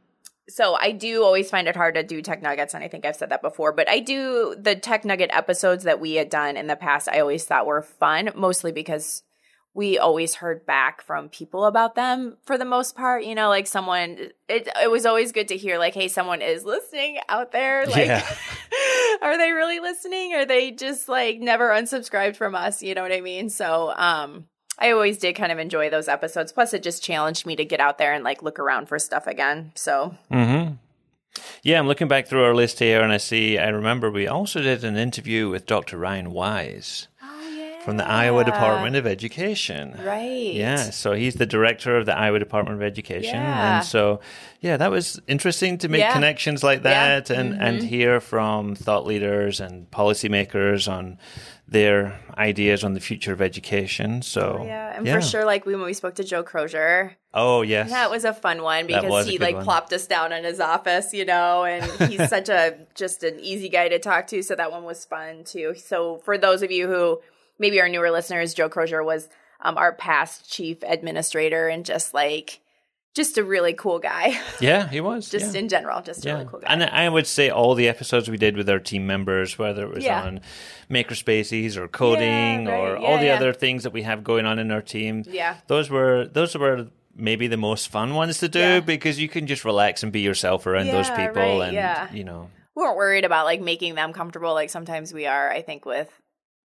so 0.48 0.76
I 0.76 0.92
do 0.92 1.24
always 1.24 1.50
find 1.50 1.68
it 1.68 1.76
hard 1.76 1.96
to 1.96 2.04
do 2.04 2.22
tech 2.22 2.42
nuggets, 2.42 2.74
and 2.74 2.84
I 2.84 2.88
think 2.88 3.06
I've 3.06 3.16
said 3.16 3.30
that 3.30 3.42
before. 3.42 3.72
But 3.72 3.90
I 3.90 4.00
do 4.00 4.56
the 4.60 4.76
tech 4.76 5.06
nugget 5.06 5.30
episodes 5.32 5.84
that 5.84 6.00
we 6.00 6.16
had 6.16 6.30
done 6.30 6.58
in 6.58 6.68
the 6.68 6.76
past. 6.76 7.08
I 7.08 7.20
always 7.20 7.46
thought 7.46 7.68
were 7.68 7.82
fun, 7.82 8.32
mostly 8.36 8.72
because 8.72 9.24
we 9.80 9.98
always 9.98 10.36
heard 10.36 10.66
back 10.66 11.02
from 11.02 11.30
people 11.30 11.64
about 11.64 11.96
them 11.96 12.36
for 12.44 12.58
the 12.58 12.66
most 12.66 12.98
part. 12.98 13.24
You 13.24 13.34
know, 13.34 13.48
like 13.48 13.66
someone. 13.66 14.32
It 14.50 14.68
it 14.84 14.92
was 14.92 15.06
always 15.06 15.32
good 15.32 15.48
to 15.48 15.56
hear 15.56 15.80
like, 15.80 15.94
hey, 15.94 16.10
someone 16.10 16.42
is 16.42 16.66
listening 16.66 17.18
out 17.30 17.54
there. 17.54 17.86
Like, 17.86 18.08
Yeah. 18.08 18.36
are 19.22 19.38
they 19.38 19.54
really 19.54 19.80
listening? 19.80 20.34
Are 20.34 20.46
they 20.46 20.72
just 20.72 21.08
like 21.08 21.40
never 21.40 21.70
unsubscribed 21.70 22.36
from 22.36 22.56
us? 22.56 22.84
You 22.84 22.94
know 22.94 23.02
what 23.02 23.14
I 23.14 23.22
mean? 23.22 23.50
So, 23.50 23.94
um. 23.96 24.46
I 24.82 24.92
always 24.92 25.18
did 25.18 25.36
kind 25.36 25.52
of 25.52 25.60
enjoy 25.60 25.90
those 25.90 26.08
episodes. 26.08 26.54
Plus, 26.54 26.74
it 26.74 26.84
just 26.84 27.04
challenged 27.04 27.46
me 27.46 27.58
to 27.58 27.66
get 27.66 27.82
out 27.82 27.98
there 27.98 28.14
and 28.14 28.24
like 28.24 28.42
look 28.42 28.60
around 28.60 28.88
for 28.88 28.98
stuff 28.98 29.28
again. 29.28 29.74
So, 29.76 30.16
mm-hmm. 30.32 30.76
Yeah, 31.64 31.80
I'm 31.80 31.88
looking 31.88 32.08
back 32.08 32.28
through 32.28 32.46
our 32.46 32.56
list 32.56 32.80
here, 32.80 33.02
and 33.02 33.12
I 33.12 33.18
see. 33.18 33.58
I 33.58 33.68
remember 33.68 34.10
we 34.10 34.26
also 34.26 34.62
did 34.62 34.86
an 34.86 34.96
interview 34.96 35.50
with 35.50 35.66
Dr. 35.66 35.98
Ryan 35.98 36.32
Wise 36.32 37.09
from 37.90 37.98
the 37.98 38.08
Iowa 38.08 38.44
Department 38.46 38.96
of 38.96 39.08
Education. 39.08 40.00
right? 40.04 40.54
Yeah, 40.54 40.92
so 40.92 41.14
he's 41.14 41.36
the 41.36 41.46
director 41.46 41.98
of 41.98 42.06
the 42.06 42.16
Iowa 42.18 42.38
Department 42.40 42.76
of 42.78 42.84
Education, 42.84 43.36
Yeah. 43.36 43.78
and 43.78 43.86
so 43.86 44.20
yeah, 44.62 44.78
that 44.78 44.92
was 44.92 45.20
interesting 45.28 45.78
to 45.80 45.88
make 45.90 46.02
Yeah. 46.02 46.14
connections 46.14 46.64
like 46.64 46.84
Yeah. 46.84 47.20
that, 47.22 47.30
and 47.32 47.54
and 47.60 47.82
Mhm. 47.82 47.88
hear 47.88 48.20
from 48.20 48.76
thought 48.76 49.06
leaders 49.08 49.60
and 49.60 49.90
policymakers 49.90 50.88
on 50.92 51.18
their 51.68 52.20
ideas 52.38 52.84
on 52.84 52.94
the 52.96 53.00
future 53.00 53.32
of 53.32 53.42
education. 53.42 54.22
So 54.24 54.60
Oh, 54.62 54.66
yeah, 54.66 54.94
and 54.98 55.08
for 55.08 55.22
sure, 55.22 55.46
like 55.46 55.66
we, 55.68 55.76
when 55.76 55.86
we 55.86 55.94
spoke 55.94 56.16
to 56.16 56.24
Joe 56.24 56.42
Crozier, 56.44 57.16
Oh 57.32 57.62
yes, 57.62 57.92
that 57.92 58.10
was 58.10 58.26
a 58.26 58.34
fun 58.34 58.64
one 58.64 58.88
because 58.88 59.28
he 59.28 59.38
like 59.38 59.56
one. 59.56 59.64
plopped 59.64 59.94
us 59.94 60.08
down 60.08 60.32
in 60.34 60.44
his 60.44 60.60
office, 60.60 61.14
you 61.14 61.26
know, 61.26 61.64
and 61.66 61.84
he's 62.10 62.28
such 62.38 62.50
a 62.50 62.74
just 62.96 63.24
an 63.24 63.40
easy 63.40 63.70
guy 63.70 63.88
to 63.88 64.00
talk 64.00 64.26
to. 64.28 64.42
So 64.42 64.56
that 64.56 64.72
one 64.72 64.84
was 64.84 65.06
fun 65.06 65.44
too. 65.44 65.74
So 65.78 66.22
for 66.26 66.38
those 66.40 66.64
of 66.64 66.72
you 66.72 66.88
who 66.88 67.20
maybe 67.60 67.80
our 67.82 67.90
newer 67.90 68.10
listeners, 68.12 68.54
Joe 68.54 68.70
Crozier 68.70 69.04
was 69.04 69.30
um, 69.62 69.78
our 69.78 69.94
past 69.94 70.50
chief 70.52 70.78
administrator 70.84 71.68
and 71.68 71.86
just 71.86 72.14
like 72.14 72.62
just 73.16 73.38
a 73.38 73.44
really 73.44 73.74
cool 73.74 74.00
guy, 74.00 74.40
yeah, 74.62 74.88
he 74.88 75.02
was 75.02 75.30
just 75.30 75.54
yeah. 75.54 75.60
in 75.62 75.68
general, 75.68 76.02
just 76.02 76.24
a 76.24 76.30
Yeah. 76.30 76.34
really 76.36 76.46
cool 76.48 76.60
guy. 76.60 76.68
And 76.72 76.84
I 76.84 77.10
would 77.10 77.28
say 77.28 77.50
all 77.50 77.74
the 77.76 77.90
episodes 77.90 78.30
we 78.30 78.38
did 78.38 78.56
with 78.56 78.70
our 78.70 78.80
team 78.80 79.08
members, 79.08 79.58
whether 79.58 79.84
it 79.84 79.94
was 79.94 80.04
Yeah. 80.06 80.24
on 80.24 80.42
makerspaces 80.90 81.76
or 81.76 81.88
coding 81.88 82.68
or 82.68 82.98
all 82.98 83.18
the 83.18 83.30
other 83.32 83.54
things 83.54 83.84
that 83.84 83.94
we 83.94 84.04
have 84.04 84.24
going 84.24 84.46
on 84.46 84.60
in 84.60 84.72
our 84.72 84.82
team, 84.82 85.24
yeah, 85.28 85.58
those 85.68 85.90
were 85.90 86.28
those 86.28 86.56
were 86.56 86.88
maybe 87.16 87.48
the 87.48 87.58
most 87.58 87.90
fun 87.90 88.14
ones 88.14 88.38
to 88.40 88.48
do 88.48 88.82
because 88.82 89.20
you 89.20 89.28
can 89.28 89.48
just 89.48 89.66
relax 89.66 90.04
and 90.04 90.12
be 90.12 90.22
yourself 90.22 90.66
around 90.66 90.88
those 90.88 91.10
people 91.10 91.34
right, 91.60 91.68
and 91.68 91.74
yeah. 91.74 92.12
you 92.14 92.24
know 92.24 92.50
we 92.76 92.84
weren't 92.84 92.96
worried 92.96 93.26
about 93.26 93.46
like 93.46 93.60
making 93.60 93.96
them 93.96 94.14
comfortable. 94.14 94.54
Like 94.54 94.70
sometimes 94.70 95.14
we 95.14 95.26
are, 95.26 95.52
I 95.52 95.62
think, 95.62 95.86
with 95.86 96.10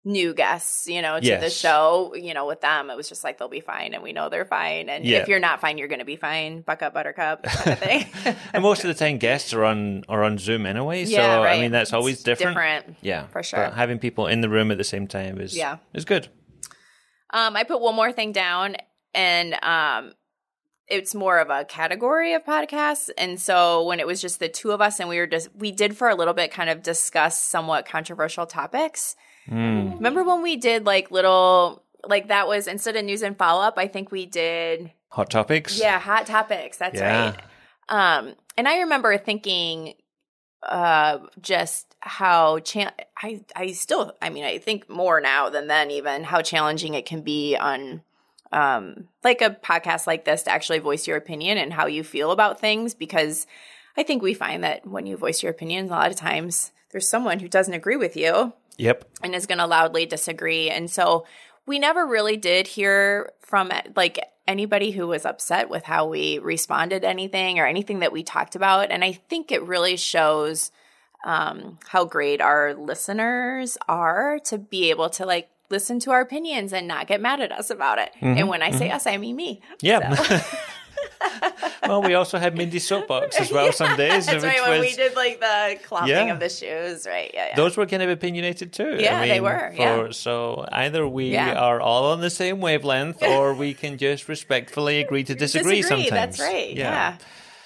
new 0.06 0.34
guests, 0.34 0.86
you 0.86 1.00
know, 1.00 1.18
to 1.18 1.36
the 1.38 1.48
show, 1.48 2.14
you 2.14 2.34
know, 2.34 2.46
with 2.46 2.60
them, 2.60 2.90
it 2.90 2.96
was 2.96 3.08
just 3.08 3.24
like 3.24 3.38
they'll 3.38 3.48
be 3.48 3.60
fine 3.60 3.94
and 3.94 4.02
we 4.02 4.12
know 4.12 4.28
they're 4.28 4.44
fine. 4.44 4.90
And 4.90 5.02
Yeah. 5.04 5.18
if 5.18 5.28
you're 5.28 5.40
not 5.40 5.62
fine, 5.62 5.78
you're 5.78 5.88
going 5.88 6.00
to 6.00 6.04
be 6.04 6.16
fine. 6.16 6.60
Buck 6.60 6.82
up, 6.82 6.92
buttercup 6.92 7.42
kind 7.44 7.72
of 7.72 7.78
thing. 7.78 8.06
and 8.52 8.62
most 8.62 8.84
of 8.84 8.88
the 8.88 8.94
time 8.94 9.16
guests 9.16 9.54
are 9.54 9.64
on 9.64 10.04
are 10.08 10.22
on 10.22 10.36
Zoom 10.36 10.66
anyway. 10.66 11.04
Yeah, 11.04 11.36
so 11.38 11.42
I 11.44 11.58
mean 11.60 11.70
that's 11.72 11.92
always 11.94 12.16
It's 12.16 12.22
different. 12.24 12.54
different, 12.54 12.96
Yeah. 13.00 13.28
for 13.28 13.42
sure. 13.42 13.60
But 13.60 13.74
having 13.74 13.98
people 13.98 14.26
in 14.26 14.42
the 14.42 14.48
room 14.50 14.70
at 14.70 14.76
the 14.78 14.84
same 14.84 15.06
time 15.06 15.40
is 15.40 15.56
Yeah. 15.56 15.78
is 15.94 16.04
good. 16.04 16.28
Um, 17.30 17.56
I 17.56 17.64
put 17.64 17.80
one 17.80 17.94
more 17.96 18.12
thing 18.12 18.32
down, 18.32 18.76
and 19.14 19.54
um, 19.64 20.12
it's 20.86 21.14
more 21.14 21.38
of 21.38 21.48
a 21.50 21.64
category 21.64 22.34
of 22.34 22.44
podcasts. 22.44 23.08
And 23.16 23.40
so 23.40 23.84
when 23.84 24.00
it 24.00 24.06
was 24.06 24.20
just 24.20 24.38
the 24.38 24.48
two 24.48 24.70
of 24.72 24.80
us, 24.80 25.00
and 25.00 25.08
we 25.08 25.16
were 25.18 25.26
just 25.26 25.48
we 25.56 25.72
did 25.72 25.96
for 25.96 26.08
a 26.10 26.14
little 26.14 26.34
bit 26.34 26.52
kind 26.52 26.68
of 26.70 26.82
discuss 26.82 27.40
somewhat 27.40 27.86
controversial 27.86 28.44
topics. 28.46 29.16
Mm. 29.48 29.94
Remember 29.96 30.24
when 30.24 30.42
we 30.42 30.56
did 30.56 30.84
like 30.86 31.10
little 31.10 31.82
like 32.06 32.28
that 32.28 32.46
was 32.48 32.66
instead 32.66 32.96
of 32.96 33.04
news 33.04 33.22
and 33.22 33.36
follow 33.36 33.62
up, 33.62 33.74
I 33.76 33.86
think 33.88 34.10
we 34.10 34.26
did 34.26 34.90
Hot 35.10 35.30
topics. 35.30 35.78
yeah 35.78 35.98
hot 35.98 36.26
topics. 36.26 36.78
That's 36.78 36.98
Yeah. 36.98 37.32
right. 37.32 38.18
Um, 38.18 38.34
and 38.56 38.66
I 38.68 38.78
remember 38.80 39.16
thinking 39.18 39.94
uh 40.62 41.18
just 41.42 41.94
how 42.00 42.58
cha- 42.60 42.94
I 43.18 43.42
I 43.54 43.72
still 43.72 44.14
I 44.22 44.30
mean 44.30 44.44
I 44.44 44.56
think 44.58 44.88
more 44.88 45.20
now 45.20 45.50
than 45.50 45.66
then 45.66 45.90
even 45.90 46.24
how 46.24 46.40
challenging 46.40 46.94
it 46.94 47.04
can 47.04 47.20
be 47.20 47.54
on 47.56 48.00
um 48.50 49.08
like 49.22 49.42
a 49.42 49.50
podcast 49.50 50.06
like 50.06 50.24
this 50.24 50.44
to 50.44 50.50
actually 50.50 50.78
voice 50.78 51.06
your 51.06 51.18
opinion 51.18 51.58
and 51.58 51.70
how 51.72 51.86
you 51.86 52.02
feel 52.02 52.30
about 52.30 52.60
things 52.60 52.94
because 52.94 53.46
I 53.96 54.02
think 54.04 54.22
we 54.22 54.32
find 54.32 54.64
that 54.64 54.86
when 54.86 55.04
you 55.06 55.16
voice 55.18 55.42
your 55.42 55.52
opinions 55.52 55.90
a 55.90 55.94
lot 55.94 56.10
of 56.10 56.16
times 56.16 56.72
there's 56.92 57.08
someone 57.08 57.40
who 57.40 57.48
doesn't 57.48 57.74
agree 57.74 57.96
with 57.96 58.16
you 58.16 58.54
Yep. 58.76 59.04
and 59.22 59.34
is 59.34 59.46
going 59.46 59.58
to 59.58 59.66
loudly 59.66 60.06
disagree. 60.06 60.70
And 60.70 60.90
so 60.90 61.26
we 61.66 61.78
never 61.78 62.06
really 62.06 62.36
did 62.36 62.66
hear 62.66 63.32
from 63.40 63.70
like 63.96 64.18
anybody 64.46 64.90
who 64.90 65.06
was 65.06 65.24
upset 65.24 65.70
with 65.70 65.84
how 65.84 66.06
we 66.06 66.38
responded 66.38 67.02
to 67.02 67.08
anything 67.08 67.58
or 67.58 67.66
anything 67.66 68.00
that 68.00 68.12
we 68.12 68.22
talked 68.22 68.54
about. 68.54 68.90
And 68.90 69.04
I 69.04 69.12
think 69.12 69.50
it 69.50 69.62
really 69.62 69.96
shows 69.96 70.70
um, 71.24 71.78
how 71.88 72.04
great 72.04 72.40
our 72.40 72.74
listeners 72.74 73.78
are 73.88 74.38
to 74.44 74.58
be 74.58 74.90
able 74.90 75.08
to 75.10 75.24
like 75.24 75.48
listen 75.70 75.98
to 76.00 76.10
our 76.10 76.20
opinions 76.20 76.72
and 76.72 76.86
not 76.86 77.06
get 77.06 77.20
mad 77.20 77.40
at 77.40 77.50
us 77.50 77.70
about 77.70 77.98
it. 77.98 78.10
And 78.20 78.48
when 78.48 78.62
I 78.62 78.70
say 78.70 78.90
us, 78.90 79.06
I 79.06 79.16
mean 79.16 79.36
me. 79.36 79.62
Yeah. 79.80 80.42
well, 81.86 82.02
we 82.02 82.14
also 82.14 82.38
had 82.38 82.56
Mindy 82.56 82.78
soapbox 82.78 83.38
as 83.40 83.50
well 83.52 83.72
some 83.72 83.96
days, 84.04 84.26
That's 84.26 84.44
right. 84.44 84.60
When 84.62 84.80
was 84.80 84.80
we 84.80 84.96
did 84.96 85.14
like 85.16 85.40
the 85.40 85.78
clomping 85.84 86.10
Yeah. 86.10 86.32
of 86.32 86.40
the 86.40 86.48
shoes, 86.48 87.06
right? 87.06 87.30
Yeah, 87.34 87.48
yeah. 87.48 87.56
those 87.56 87.76
were 87.76 87.86
kind 87.86 88.02
of 88.02 88.10
opinionated 88.10 88.72
too. 88.72 88.96
Yeah, 88.98 89.20
I 89.20 89.28
they 89.28 89.40
were, 89.40 89.72
For, 89.74 89.80
yeah. 89.80 90.10
So 90.10 90.66
either 90.72 91.06
we 91.06 91.30
Yeah. 91.32 91.54
are 91.54 91.80
all 91.80 92.12
on 92.12 92.20
the 92.20 92.30
same 92.30 92.60
wavelength, 92.60 93.22
or 93.34 93.54
we 93.54 93.74
can 93.74 93.98
just 93.98 94.28
respectfully 94.28 95.00
agree 95.00 95.24
to 95.24 95.34
disagree, 95.34 95.82
sometimes. 95.82 96.10
That's 96.10 96.40
right. 96.40 96.74
Yeah. 96.74 97.16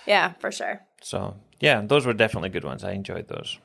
yeah. 0.06 0.32
for 0.40 0.50
sure. 0.52 0.80
So 1.02 1.36
yeah, 1.60 1.82
those 1.84 2.06
were 2.06 2.12
definitely 2.14 2.50
good 2.50 2.64
ones. 2.64 2.84
I 2.84 2.92
enjoyed 2.92 3.28
those. 3.28 3.58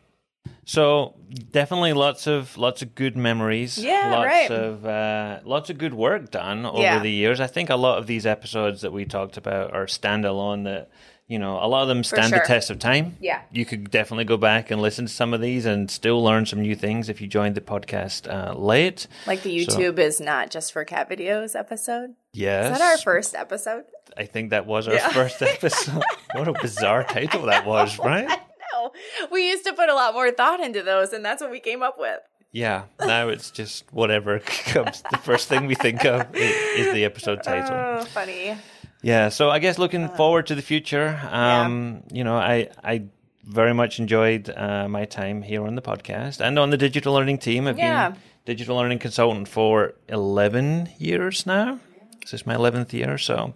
So 0.65 1.15
definitely 1.51 1.93
lots 1.93 2.25
of 2.27 2.57
lots 2.57 2.81
of 2.81 2.95
good 2.95 3.17
memories. 3.17 3.77
Yeah, 3.77 4.11
lots 4.11 4.25
right. 4.27 4.51
of 4.51 4.85
uh, 4.85 5.39
lots 5.43 5.69
of 5.69 5.77
good 5.77 5.93
work 5.93 6.31
done 6.31 6.65
over 6.65 6.81
Yeah. 6.81 6.99
the 6.99 7.11
years. 7.11 7.41
I 7.41 7.47
think 7.47 7.69
a 7.69 7.75
lot 7.75 7.97
of 7.97 8.07
these 8.07 8.25
episodes 8.25 8.81
that 8.81 8.93
we 8.93 9.05
talked 9.05 9.37
about 9.37 9.73
are 9.73 9.85
standalone. 9.85 10.63
That 10.63 10.89
you 11.27 11.39
know, 11.39 11.55
a 11.61 11.67
lot 11.67 11.81
of 11.83 11.87
them 11.87 12.03
stand 12.03 12.29
sure. 12.29 12.39
the 12.39 12.45
test 12.45 12.69
of 12.69 12.79
time. 12.79 13.17
Yeah. 13.19 13.41
you 13.51 13.65
could 13.65 13.89
definitely 13.89 14.25
go 14.25 14.35
back 14.37 14.71
and 14.71 14.81
listen 14.81 15.05
to 15.05 15.11
some 15.11 15.33
of 15.33 15.39
these 15.41 15.65
and 15.65 15.89
still 15.89 16.21
learn 16.21 16.45
some 16.45 16.61
new 16.61 16.75
things 16.75 17.07
if 17.09 17.21
you 17.21 17.27
joined 17.27 17.55
the 17.55 17.61
podcast 17.61 18.31
uh, 18.31 18.53
late. 18.53 19.07
Like 19.25 19.41
the 19.41 19.63
So- 19.65 19.77
YouTube 19.79 19.99
is 19.99 20.19
not 20.21 20.49
just 20.51 20.73
for 20.73 20.83
cat 20.85 21.09
videos 21.09 21.57
episode. 21.57 22.15
Yes, 22.33 22.71
Is 22.73 22.77
that 22.79 22.91
our 22.91 22.97
first 22.97 23.35
episode? 23.35 23.85
I 24.17 24.25
think 24.25 24.49
that 24.51 24.65
was 24.65 24.87
our 24.87 24.95
Yeah. 24.95 25.09
first 25.09 25.41
episode. 25.41 26.03
what 26.33 26.47
a 26.49 26.53
bizarre 26.53 27.03
title 27.05 27.43
that 27.43 27.65
was, 27.65 27.97
right? 27.99 28.29
We 29.31 29.49
used 29.49 29.65
to 29.65 29.73
put 29.73 29.89
a 29.89 29.93
lot 29.95 30.13
more 30.13 30.31
thought 30.31 30.59
into 30.59 30.81
those, 30.83 31.13
and 31.13 31.23
that's 31.25 31.41
what 31.41 31.51
we 31.51 31.59
came 31.59 31.81
up 31.83 31.97
with. 31.99 32.19
Yeah, 32.51 32.83
now 32.99 33.29
it's 33.29 33.49
just 33.51 33.85
whatever 33.91 34.39
comes. 34.73 35.01
The 35.11 35.17
first 35.17 35.47
thing 35.49 35.65
we 35.67 35.75
think 35.75 36.05
of 36.05 36.21
i- 36.35 36.37
is 36.77 36.93
the 36.93 37.03
episode 37.05 37.41
title. 37.43 37.75
Oh, 37.75 38.03
funny. 38.05 38.55
Yeah, 39.01 39.29
so 39.29 39.49
I 39.49 39.59
guess 39.59 39.77
looking 39.79 40.07
forward 40.09 40.45
to 40.47 40.55
the 40.55 40.61
future. 40.61 41.19
Um, 41.31 42.03
You 42.11 42.23
know, 42.23 42.37
I 42.37 42.69
I 42.83 43.03
very 43.43 43.73
much 43.73 43.99
enjoyed 43.99 44.49
uh, 44.55 44.87
my 44.87 45.05
time 45.05 45.41
here 45.41 45.65
on 45.67 45.75
the 45.75 45.81
podcast 45.81 46.39
and 46.41 46.57
on 46.59 46.69
the 46.69 46.77
digital 46.77 47.13
learning 47.13 47.39
team. 47.39 47.67
I've 47.67 47.77
Yeah. 47.79 48.09
been 48.09 48.19
digital 48.45 48.77
learning 48.77 48.99
consultant 48.99 49.47
for 49.47 49.93
eleven 50.07 50.89
years 50.99 51.45
now. 51.45 51.79
This 52.21 52.33
is 52.33 52.45
my 52.45 52.55
eleventh 52.55 52.93
year, 52.93 53.17
so. 53.17 53.53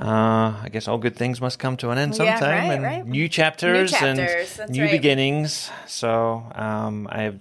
Uh, 0.00 0.54
I 0.62 0.68
guess 0.72 0.88
all 0.88 0.98
good 0.98 1.14
things 1.16 1.40
must 1.40 1.58
come 1.58 1.76
to 1.78 1.90
an 1.90 1.98
end 1.98 2.12
Yeah, 2.18 2.38
sometime, 2.38 2.68
right, 2.68 2.74
and 2.74 2.82
right. 2.82 3.06
new 3.06 3.28
chapters, 3.28 3.92
chapters, 3.92 4.58
and 4.58 4.70
new 4.70 4.82
right. 4.82 4.90
beginnings. 4.90 5.70
So 5.86 6.44
um, 6.54 7.06
I 7.10 7.22
have 7.22 7.38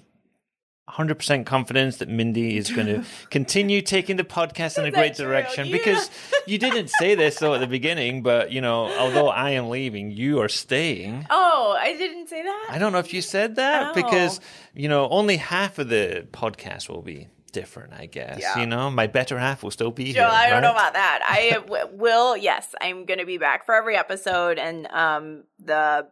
100% 0.89 1.45
confidence 1.47 1.97
that 1.97 2.09
Mindy 2.09 2.57
is 2.57 2.69
going 2.69 2.85
to 2.87 3.03
continue 3.31 3.81
taking 3.81 4.17
the 4.17 4.23
podcast 4.23 4.77
in 4.77 4.85
a 4.85 4.91
great 4.91 5.15
direction 5.15 5.65
Yeah. 5.65 5.77
because 5.77 6.11
you 6.45 6.59
didn't 6.59 6.89
say 6.89 7.15
this 7.15 7.39
though 7.39 7.55
at 7.55 7.61
the 7.61 7.67
beginning, 7.79 8.21
but 8.21 8.51
you 8.51 8.61
know, 8.61 8.91
although 8.99 9.29
I 9.29 9.51
am 9.51 9.69
leaving, 9.69 10.11
you 10.11 10.39
are 10.41 10.49
staying. 10.49 11.25
Oh, 11.31 11.75
I 11.79 11.93
didn't 11.97 12.27
say 12.27 12.43
that. 12.43 12.67
I 12.69 12.77
don't 12.77 12.91
know 12.91 12.99
if 12.99 13.13
you 13.13 13.21
said 13.21 13.55
that 13.55 13.91
Oh. 13.91 13.93
because 13.95 14.39
you 14.75 14.89
know, 14.89 15.09
only 15.09 15.37
half 15.37 15.79
of 15.79 15.89
the 15.89 16.27
podcast 16.31 16.89
will 16.89 17.01
be 17.01 17.29
different, 17.53 17.93
I 17.93 18.07
guess. 18.07 18.39
Yeah. 18.41 18.59
You 18.59 18.65
know, 18.65 18.91
my 18.91 19.07
better 19.07 19.39
half 19.39 19.63
will 19.63 19.71
still 19.71 19.91
be 19.91 20.11
Joe, 20.11 20.21
here. 20.21 20.29
I 20.29 20.49
don't 20.49 20.61
know 20.61 20.71
about 20.71 20.93
that. 20.93 21.21
I 21.25 21.51
w- 21.67 21.87
will. 21.93 22.35
Yes, 22.35 22.75
I'm 22.81 23.05
going 23.05 23.19
to 23.19 23.25
be 23.25 23.37
back 23.37 23.65
for 23.65 23.73
every 23.73 23.95
episode, 23.95 24.59
and 24.59 24.87
um, 24.87 25.43
the 25.63 26.07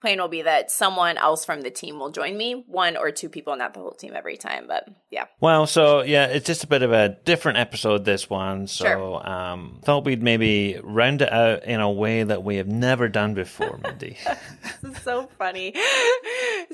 plan 0.00 0.18
will 0.20 0.28
be 0.28 0.42
that 0.42 0.70
someone 0.70 1.18
else 1.18 1.44
from 1.44 1.62
the 1.62 1.70
team 1.70 1.98
will 1.98 2.10
join 2.10 2.36
me, 2.36 2.64
one 2.66 2.96
or 2.96 3.10
two 3.10 3.28
people, 3.28 3.56
not 3.56 3.74
the 3.74 3.80
whole 3.80 3.92
team 3.92 4.12
every 4.14 4.36
time. 4.36 4.66
But 4.68 4.88
yeah, 5.10 5.24
Well, 5.40 5.66
so 5.66 6.02
yeah, 6.02 6.26
it's 6.26 6.46
just 6.46 6.64
a 6.64 6.66
bit 6.68 6.82
of 6.82 6.92
a 6.92 7.16
different 7.24 7.58
episode 7.58 8.04
this 8.04 8.30
one. 8.30 8.66
So 8.66 8.84
Sure. 8.84 9.28
um 9.28 9.80
thought 9.84 10.04
we'd 10.04 10.22
maybe 10.22 10.78
round 10.82 11.22
it 11.22 11.32
out 11.32 11.64
in 11.64 11.80
a 11.80 11.90
way 11.90 12.22
that 12.22 12.42
we 12.44 12.56
have 12.56 12.68
never 12.68 13.08
done 13.08 13.34
before, 13.34 13.78
Mindy. 13.82 14.16
this 14.82 14.96
is 14.96 15.02
so 15.02 15.28
funny. 15.38 15.74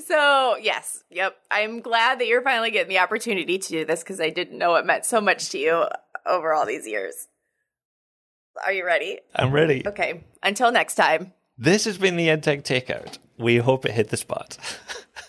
So 0.05 0.57
yes, 0.61 1.03
yep. 1.09 1.35
I'm 1.49 1.81
glad 1.81 2.19
that 2.19 2.27
you're 2.27 2.41
finally 2.43 2.71
getting 2.71 2.89
the 2.89 2.99
opportunity 2.99 3.57
to 3.57 3.67
do 3.69 3.85
this 3.85 4.03
because 4.03 4.19
I 4.19 4.29
didn't 4.29 4.57
know 4.57 4.75
it 4.75 4.85
meant 4.85 5.05
so 5.05 5.19
much 5.21 5.49
to 5.49 5.57
you 5.57 5.85
over 6.25 6.53
all 6.53 6.65
these 6.65 6.87
years. 6.87 7.27
Are 8.65 8.71
you 8.71 8.85
ready? 8.85 9.19
I'm 9.35 9.51
ready. 9.51 9.85
Okay. 9.85 10.23
Until 10.43 10.71
next 10.71 10.95
time. 10.95 11.33
This 11.57 11.85
has 11.85 11.97
been 11.97 12.17
the 12.17 12.27
EdTech 12.27 12.63
Takeout. 12.63 13.17
We 13.37 13.57
hope 13.57 13.85
it 13.85 13.91
hit 13.91 14.09
the 14.09 14.17
spot. 14.17 14.57